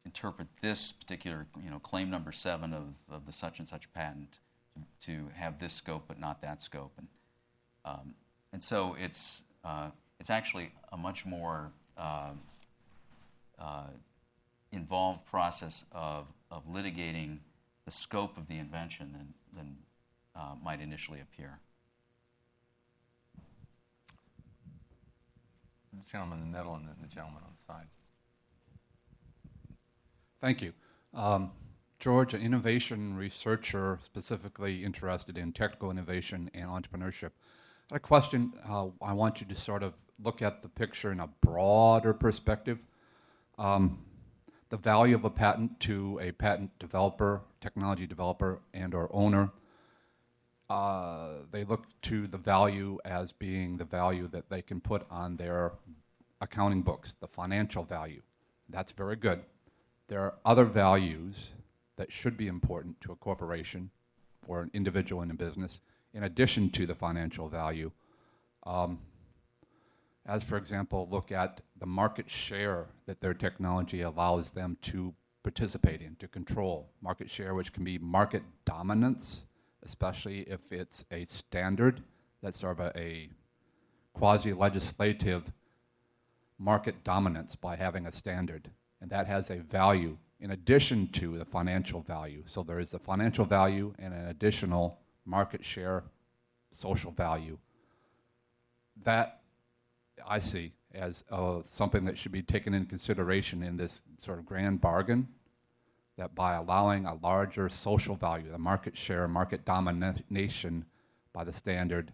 [0.04, 4.38] interpret this particular, you know, claim number seven of, of the such and such patent
[4.74, 6.92] to, to have this scope but not that scope.
[6.96, 7.08] And,
[7.84, 8.14] um,
[8.52, 12.30] and so it's, uh, it's actually a much more uh,
[13.58, 13.86] uh
[14.72, 17.38] involved process of, of litigating
[17.86, 19.76] the scope of the invention than, than
[20.34, 21.60] uh, might initially appear.
[25.92, 27.86] The gentleman in the middle and then the gentleman on the side.
[30.40, 30.72] Thank you.
[31.14, 31.52] Um,
[31.98, 37.30] George, an innovation researcher specifically interested in technical innovation and entrepreneurship.
[37.90, 38.52] I had a question.
[38.68, 42.78] Uh, I want you to sort of look at the picture in a broader perspective.
[43.58, 44.04] Um,
[44.68, 49.50] the value of a patent to a patent developer, technology developer, and or owner.
[50.68, 55.36] Uh, they look to the value as being the value that they can put on
[55.36, 55.72] their
[56.40, 58.20] accounting books, the financial value.
[58.68, 59.42] That's very good.
[60.08, 61.50] There are other values
[61.96, 63.90] that should be important to a corporation
[64.46, 65.80] or an individual in a business,
[66.12, 67.90] in addition to the financial value.
[68.64, 68.98] Um,
[70.26, 76.02] as, for example, look at the market share that their technology allows them to participate
[76.02, 76.90] in, to control.
[77.00, 79.42] Market share, which can be market dominance,
[79.84, 82.02] especially if it's a standard
[82.42, 83.28] that's sort of a, a
[84.14, 85.52] quasi legislative
[86.58, 88.70] market dominance by having a standard.
[89.00, 92.42] And that has a value in addition to the financial value.
[92.46, 96.04] So there is the financial value and an additional market share
[96.72, 97.58] social value.
[99.04, 99.40] That
[100.26, 104.46] I see as uh, something that should be taken into consideration in this sort of
[104.46, 105.28] grand bargain.
[106.16, 110.86] That by allowing a larger social value, the market share, market domination
[111.34, 112.10] by the standard,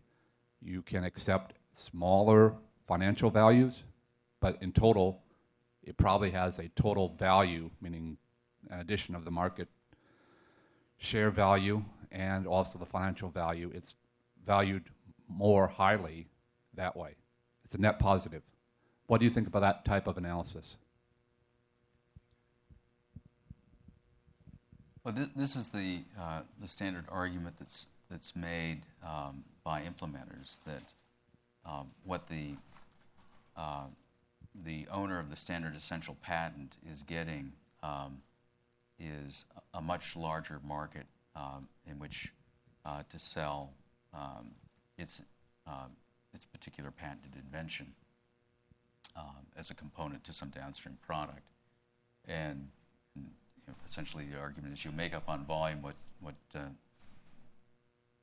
[0.60, 2.54] you can accept smaller
[2.88, 3.84] financial values,
[4.40, 5.22] but in total,
[5.84, 8.16] it probably has a total value, meaning
[8.70, 9.68] an addition of the market
[10.98, 13.70] share value and also the financial value.
[13.74, 13.94] It's
[14.44, 14.84] valued
[15.28, 16.26] more highly
[16.74, 17.14] that way.
[17.72, 18.42] It's a net positive.
[19.06, 20.76] What do you think about that type of analysis?
[25.02, 30.62] Well, th- this is the, uh, the standard argument that's, that's made um, by implementers
[30.66, 30.92] that
[31.64, 32.56] um, what the,
[33.56, 33.84] uh,
[34.66, 37.52] the owner of the standard essential patent is getting
[37.82, 38.18] um,
[39.00, 42.34] is a much larger market um, in which
[42.84, 43.70] uh, to sell
[44.12, 44.50] um,
[44.98, 45.22] its
[45.66, 45.92] um,
[46.34, 47.92] its particular patented invention
[49.16, 51.46] um, as a component to some downstream product.
[52.26, 52.68] And,
[53.14, 56.60] and you know, essentially, the argument is you make up on volume what what uh,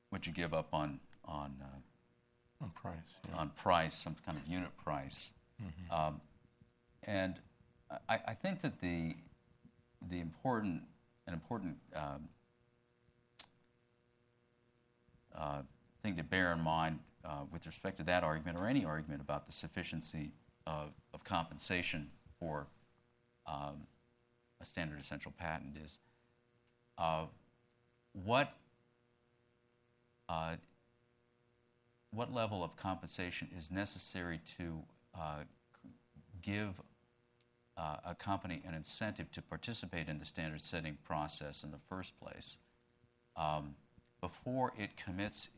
[0.09, 2.95] what you give up on on uh, on price
[3.27, 3.37] yeah.
[3.37, 5.31] on price, some kind of unit price.
[5.61, 5.93] Mm-hmm.
[5.93, 6.21] Um,
[7.03, 7.35] and
[8.07, 9.15] I, I, think that the
[10.09, 10.83] the important
[11.27, 12.29] an important um,
[15.37, 15.61] uh,
[16.01, 16.99] thing to bear in mind
[17.51, 20.31] with respect to that argument or any argument about the sufficiency
[20.65, 22.09] of, of compensation
[22.39, 22.67] for
[23.47, 23.87] um,
[24.61, 25.99] a standard essential patent is
[26.97, 27.25] uh,
[28.13, 28.53] what
[30.27, 30.55] uh,
[32.11, 34.81] what level of compensation is necessary to
[35.15, 35.39] uh,
[36.41, 36.81] give
[37.77, 42.19] uh, a company an incentive to participate in the standard setting process in the first
[42.19, 42.57] place
[43.37, 43.75] um,
[44.21, 45.49] before it commits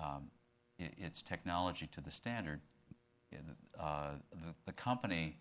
[0.00, 0.30] um,
[0.98, 2.60] its technology to the standard,
[3.78, 5.36] uh, the, the company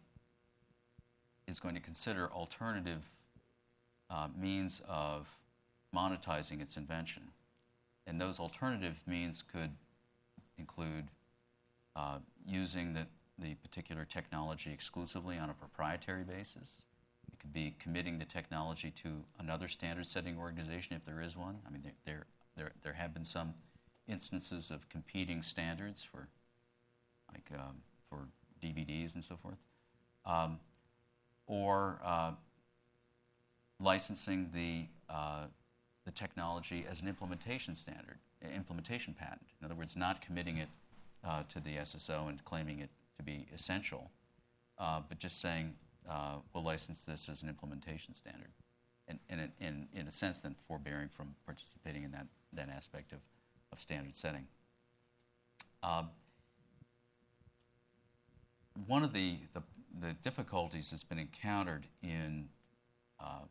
[1.47, 3.09] is going to consider alternative
[4.09, 5.27] uh, means of
[5.95, 7.23] monetizing its invention.
[8.07, 9.71] And those alternative means could
[10.57, 11.05] include
[11.95, 13.05] uh, using the,
[13.37, 16.83] the particular technology exclusively on a proprietary basis.
[17.31, 21.57] It could be committing the technology to another standard setting organization if there is one.
[21.67, 22.25] I mean, there, there,
[22.55, 23.53] there, there have been some
[24.07, 26.27] instances of competing standards for,
[27.31, 27.75] like, um,
[28.09, 28.19] for
[28.63, 29.57] DVDs and so forth.
[30.25, 30.59] Um,
[31.47, 32.31] or uh,
[33.79, 35.45] licensing the, uh,
[36.05, 38.17] the technology as an implementation standard,
[38.55, 39.47] implementation patent.
[39.59, 40.69] In other words, not committing it
[41.23, 44.09] uh, to the SSO and claiming it to be essential,
[44.79, 45.73] uh, but just saying
[46.09, 48.49] uh, we'll license this as an implementation standard.
[49.07, 53.19] And, and in, in a sense, then forbearing from participating in that, that aspect of,
[53.71, 54.45] of standard setting.
[55.83, 56.03] Uh,
[58.87, 59.63] one of the, the,
[59.99, 62.47] the, difficulties that's been encountered in
[63.19, 63.41] uh,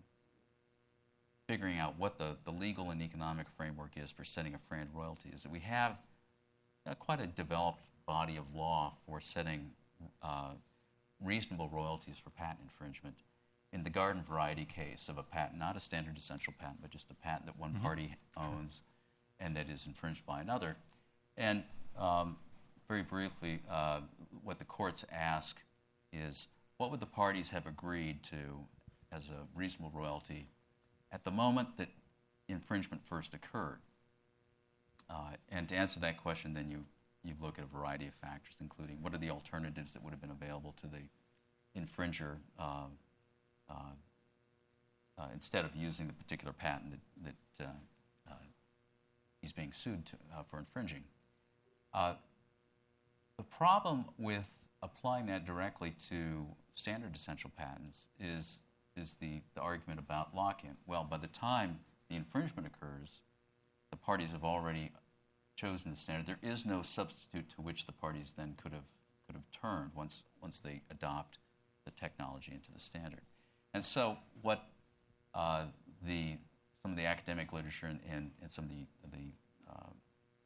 [1.49, 5.31] figuring out what the, the legal and economic framework is for setting a FRAND royalty
[5.35, 5.99] is that we have
[6.87, 9.71] uh, quite a developed body of law for setting
[10.23, 10.51] uh,
[11.23, 13.17] reasonable royalties for patent infringement.
[13.73, 17.11] In the garden variety case of a patent, not a standard essential patent, but just
[17.11, 17.83] a patent that one mm-hmm.
[17.83, 18.83] party owns
[19.41, 20.77] and that is infringed by another.
[21.37, 21.63] And
[21.99, 22.37] um,
[22.89, 24.01] very briefly, uh,
[24.45, 25.59] what the courts ask
[26.13, 28.37] is what would the parties have agreed to
[29.13, 30.47] as a reasonable royalty
[31.13, 31.89] at the moment that
[32.49, 33.79] infringement first occurred?
[35.09, 36.85] Uh, and to answer that question, then you,
[37.25, 40.21] you look at a variety of factors, including what are the alternatives that would have
[40.21, 41.01] been available to the
[41.79, 42.87] infringer uh,
[43.69, 43.75] uh,
[45.19, 47.71] uh instead of using the particular patent that, that uh,
[49.41, 50.17] he's being sued to,
[50.51, 51.05] for infringing.
[51.95, 54.49] the problem with
[54.83, 58.61] applying that directly to standard essential patents is,
[58.97, 60.77] is the, the argument about lock in.
[60.87, 61.79] Well, by the time
[62.09, 63.21] the infringement occurs,
[63.91, 64.91] the parties have already
[65.57, 66.27] chosen the standard.
[66.27, 68.93] There is no substitute to which the parties then could have
[69.27, 71.39] could have turned once once they adopt
[71.85, 73.21] the technology into the standard.
[73.75, 74.65] And so, what
[75.35, 75.65] uh,
[76.07, 76.37] the
[76.83, 79.33] some of the academic literature and, and, and some of the the
[79.71, 79.91] uh,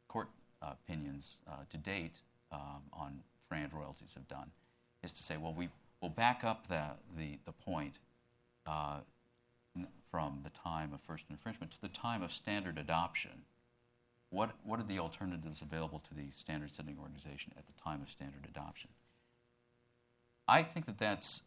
[0.09, 0.29] court
[0.63, 2.17] opinions uh, to date
[2.53, 4.51] um, on FRAND royalties have done
[5.03, 5.69] is to say, well, we
[6.01, 6.83] will back up the
[7.17, 7.99] the, the point
[8.67, 9.01] uh,
[10.11, 13.33] from the time of first infringement to the time of standard adoption.
[14.31, 18.09] What, what are the alternatives available to the standard setting organization at the time of
[18.09, 18.91] standard adoption?
[20.47, 21.43] I think that that's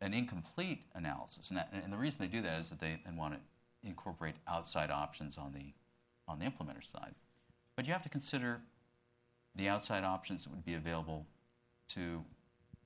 [0.00, 1.48] an incomplete analysis.
[1.48, 3.40] And, that, and the reason they do that is that they want to
[3.84, 5.72] incorporate outside options on the,
[6.28, 7.14] on the implementer side.
[7.76, 8.60] But you have to consider
[9.56, 11.26] the outside options that would be available
[11.88, 12.24] to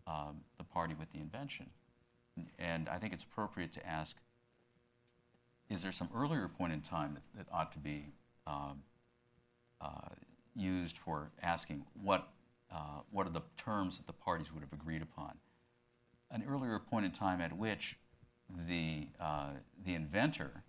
[0.07, 1.67] um, the party with the invention.
[2.59, 4.17] And I think it's appropriate to ask
[5.69, 8.13] is there some earlier point in time that, that ought to be
[8.47, 8.83] um,
[9.81, 10.15] uh,
[10.55, 12.29] used for asking what,
[12.73, 15.33] uh, what are the terms that the parties would have agreed upon?
[16.31, 17.99] An earlier point in time at which
[18.69, 19.51] the, uh,
[19.85, 20.63] the inventor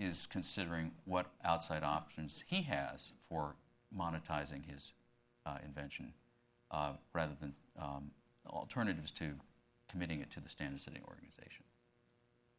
[0.00, 3.54] is considering what outside options he has for
[3.96, 4.92] monetizing his
[5.46, 6.12] uh, invention
[6.72, 8.10] uh, rather than um,
[8.48, 9.30] alternatives to
[9.88, 11.64] committing it to the standard setting organization.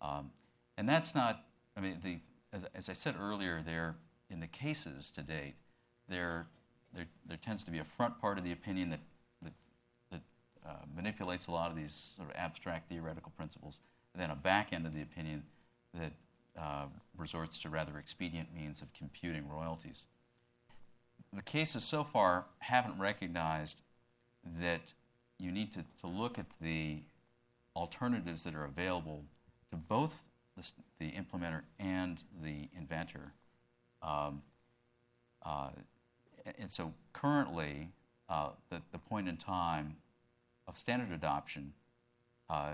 [0.01, 0.31] Um,
[0.77, 1.43] and that's not
[1.77, 2.19] I mean, the,
[2.53, 3.95] as, as I said earlier, there
[4.29, 5.55] in the cases to date,
[6.07, 6.47] there,
[6.93, 8.99] there, there tends to be a front part of the opinion that,
[9.41, 9.53] that,
[10.11, 10.21] that
[10.67, 13.79] uh, manipulates a lot of these sort of abstract theoretical principles,
[14.13, 15.43] and then a back end of the opinion
[15.93, 16.11] that
[16.59, 16.85] uh,
[17.17, 20.05] resorts to rather expedient means of computing royalties.
[21.33, 23.83] The cases so far haven't recognized
[24.59, 24.93] that
[25.39, 26.99] you need to, to look at the
[27.75, 29.23] alternatives that are available
[29.71, 30.25] to both
[30.57, 33.31] the, the implementer and the inventor.
[34.03, 34.41] Um,
[35.45, 35.69] uh,
[36.57, 37.89] and so currently,
[38.29, 39.95] uh, the, the point in time
[40.67, 41.73] of standard adoption
[42.49, 42.73] uh,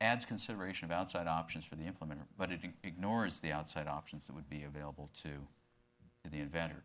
[0.00, 4.34] adds consideration of outside options for the implementer, but it ignores the outside options that
[4.34, 5.30] would be available to,
[6.30, 6.82] the inventor.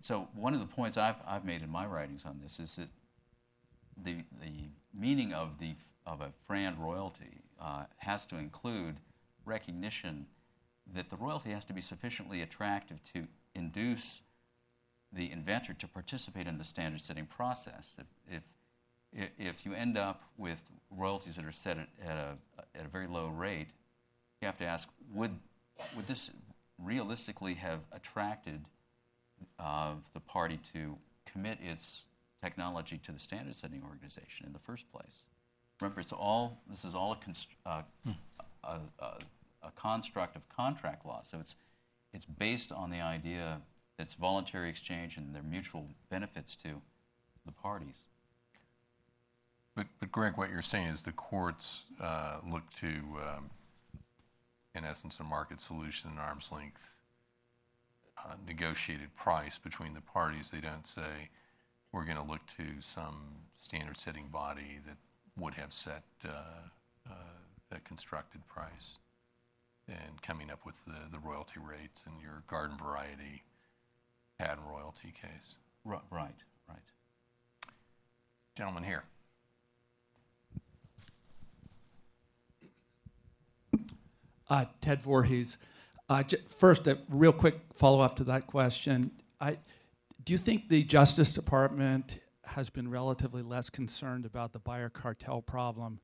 [0.00, 2.88] So one of the points I've, I've made in my writings on this is that
[4.02, 5.74] the, the meaning of, the,
[6.06, 8.96] of a FRAND royalty uh, has to include
[9.44, 10.26] recognition
[10.94, 14.22] that the royalty has to be sufficiently attractive to induce
[15.12, 17.96] the inventor to participate in the standard setting process.
[17.98, 18.42] If, if,
[19.12, 22.36] if you end up with royalties that are set at, at, a,
[22.78, 23.68] at a very low rate,
[24.40, 25.34] you have to ask would,
[25.96, 26.30] would this
[26.78, 28.60] realistically have attracted
[29.58, 30.96] uh, the party to
[31.26, 32.04] commit its
[32.42, 35.24] technology to the standard setting organization in the first place?
[35.80, 37.82] remember, it's all, this is all a, const- uh,
[38.64, 39.06] a, a,
[39.62, 41.20] a construct of contract law.
[41.22, 41.56] So it's,
[42.12, 43.60] it's based on the idea
[43.96, 46.68] that it's voluntary exchange and there are mutual benefits to
[47.46, 48.06] the parties.
[49.76, 53.50] But, but Greg, what you're saying is the courts uh, look to, um,
[54.74, 56.82] in essence, a market solution, an arm's length
[58.18, 60.50] uh, negotiated price between the parties.
[60.52, 61.30] They don't say
[61.92, 63.16] we're going to look to some
[63.62, 64.96] standard setting body that
[65.38, 66.28] would have set uh,
[67.08, 67.12] uh,
[67.70, 68.98] that constructed price
[69.88, 73.42] and coming up with the, the royalty rates in your garden variety
[74.38, 75.54] patent royalty case.
[75.84, 76.34] Right, right.
[78.56, 79.04] Gentleman here.
[84.50, 85.56] Uh, Ted Voorhees.
[86.08, 89.12] Uh, j- first, a real quick follow up to that question.
[89.40, 89.56] I,
[90.24, 95.40] do you think the Justice Department has been relatively less concerned about the buyer cartel
[95.40, 96.00] problem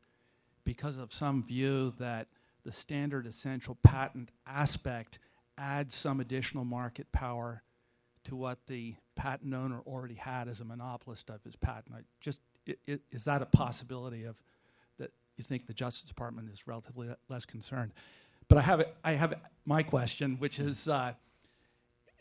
[0.64, 2.28] because of some view that
[2.64, 5.18] the standard essential patent aspect
[5.58, 7.62] adds some additional market power
[8.24, 11.94] to what the patent owner already had as a monopolist of his patent?
[11.96, 14.40] I just i- i- is that a possibility of
[14.98, 17.92] that you think the Justice Department is relatively le- less concerned?
[18.48, 19.34] But I have I have
[19.64, 21.12] my question, which is uh,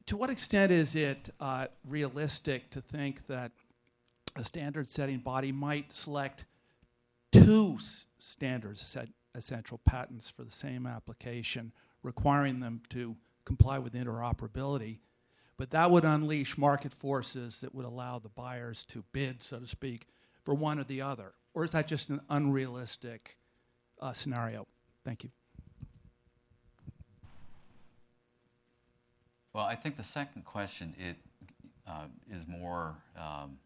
[0.08, 3.52] to what extent is it uh, realistic to think that
[4.36, 6.46] a standard setting body might select
[7.32, 11.72] two s- standards essen- essential patents for the same application,
[12.04, 13.16] requiring them to
[13.46, 14.98] comply with interoperability?
[15.58, 19.68] But that would unleash market forces that would allow the buyers to bid, so to
[19.68, 20.08] speak,
[20.44, 21.34] for one or the other.
[21.54, 23.38] Or is that just an unrealistic
[24.02, 24.68] uh, scenario?
[25.06, 25.30] Thank you.
[29.56, 31.16] Well, I think the second question it
[31.88, 33.58] uh, is more um,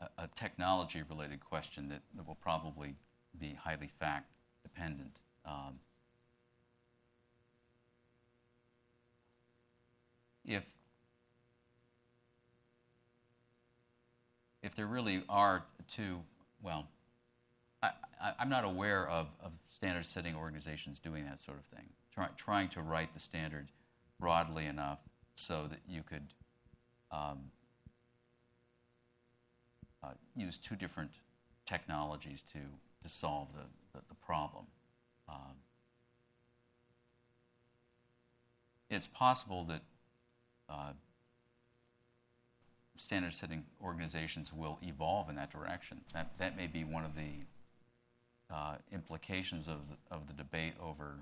[0.00, 2.94] a, a technology-related question that, that will probably
[3.38, 5.18] be highly fact-dependent.
[5.44, 5.78] Um,
[10.46, 10.64] if
[14.62, 16.20] if there really are two,
[16.62, 16.86] well,
[17.82, 17.90] I,
[18.38, 22.68] I'm not aware of, of standard setting organizations doing that sort of thing, try, trying
[22.70, 23.68] to write the standard
[24.18, 24.98] broadly enough
[25.36, 26.26] so that you could
[27.12, 27.38] um,
[30.02, 31.20] uh, use two different
[31.64, 32.58] technologies to,
[33.02, 34.64] to solve the, the, the problem.
[35.28, 35.54] Um,
[38.90, 39.82] it's possible that
[40.68, 40.92] uh,
[42.96, 46.00] standard setting organizations will evolve in that direction.
[46.14, 51.18] That, that may be one of the uh, implications of the, of the debate over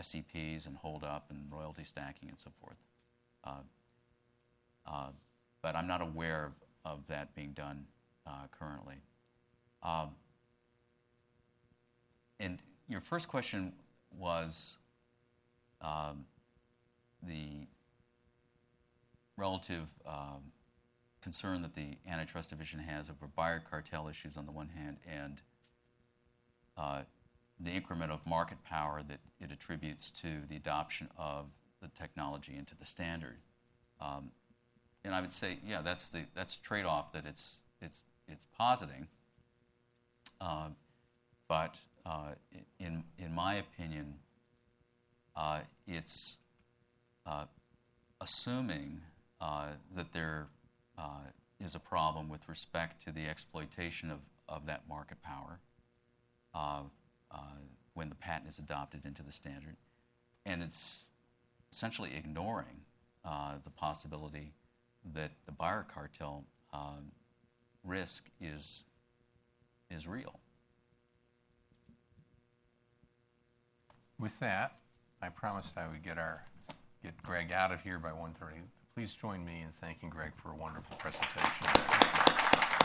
[0.00, 2.76] SEPs and hold up and royalty stacking and so forth.
[3.44, 3.62] Uh,
[4.86, 5.08] uh,
[5.62, 6.52] but I'm not aware
[6.84, 7.84] of, that being done
[8.26, 8.96] uh, currently.
[9.82, 10.10] Um,
[12.38, 13.72] and your first question
[14.18, 14.78] was
[15.82, 16.24] um,
[17.22, 17.66] the
[19.36, 20.52] relative um,
[21.22, 25.42] concern that the antitrust division has over buyer cartel issues on the one hand and
[27.62, 31.46] the increment of market power that it attributes to the adoption of
[31.82, 33.36] the technology into the standard.
[34.00, 34.30] Um,
[35.04, 39.06] and I would say, yeah, that's the that's trade-off that it's it's it's positing.
[40.40, 40.68] Uh,
[41.48, 42.32] but uh,
[42.78, 44.14] in in my opinion,
[45.36, 46.38] uh, it's
[47.26, 47.44] uh,
[48.20, 49.00] assuming
[49.40, 50.46] uh, that there
[50.98, 51.20] uh,
[51.58, 54.18] is a problem with respect to the exploitation of,
[54.48, 55.58] of that market power
[57.94, 59.76] when the patent is adopted into the standard.
[60.46, 61.04] And it's
[61.72, 62.80] essentially ignoring
[63.24, 64.52] uh, the possibility
[65.14, 67.12] that the buyer cartel um,
[67.84, 68.84] risk is,
[69.90, 70.40] is real.
[74.18, 74.78] With that,
[75.22, 76.42] I promised I would get our
[77.02, 78.60] get Greg out of here by 1:30.
[78.94, 82.79] Please join me in thanking Greg for a wonderful presentation.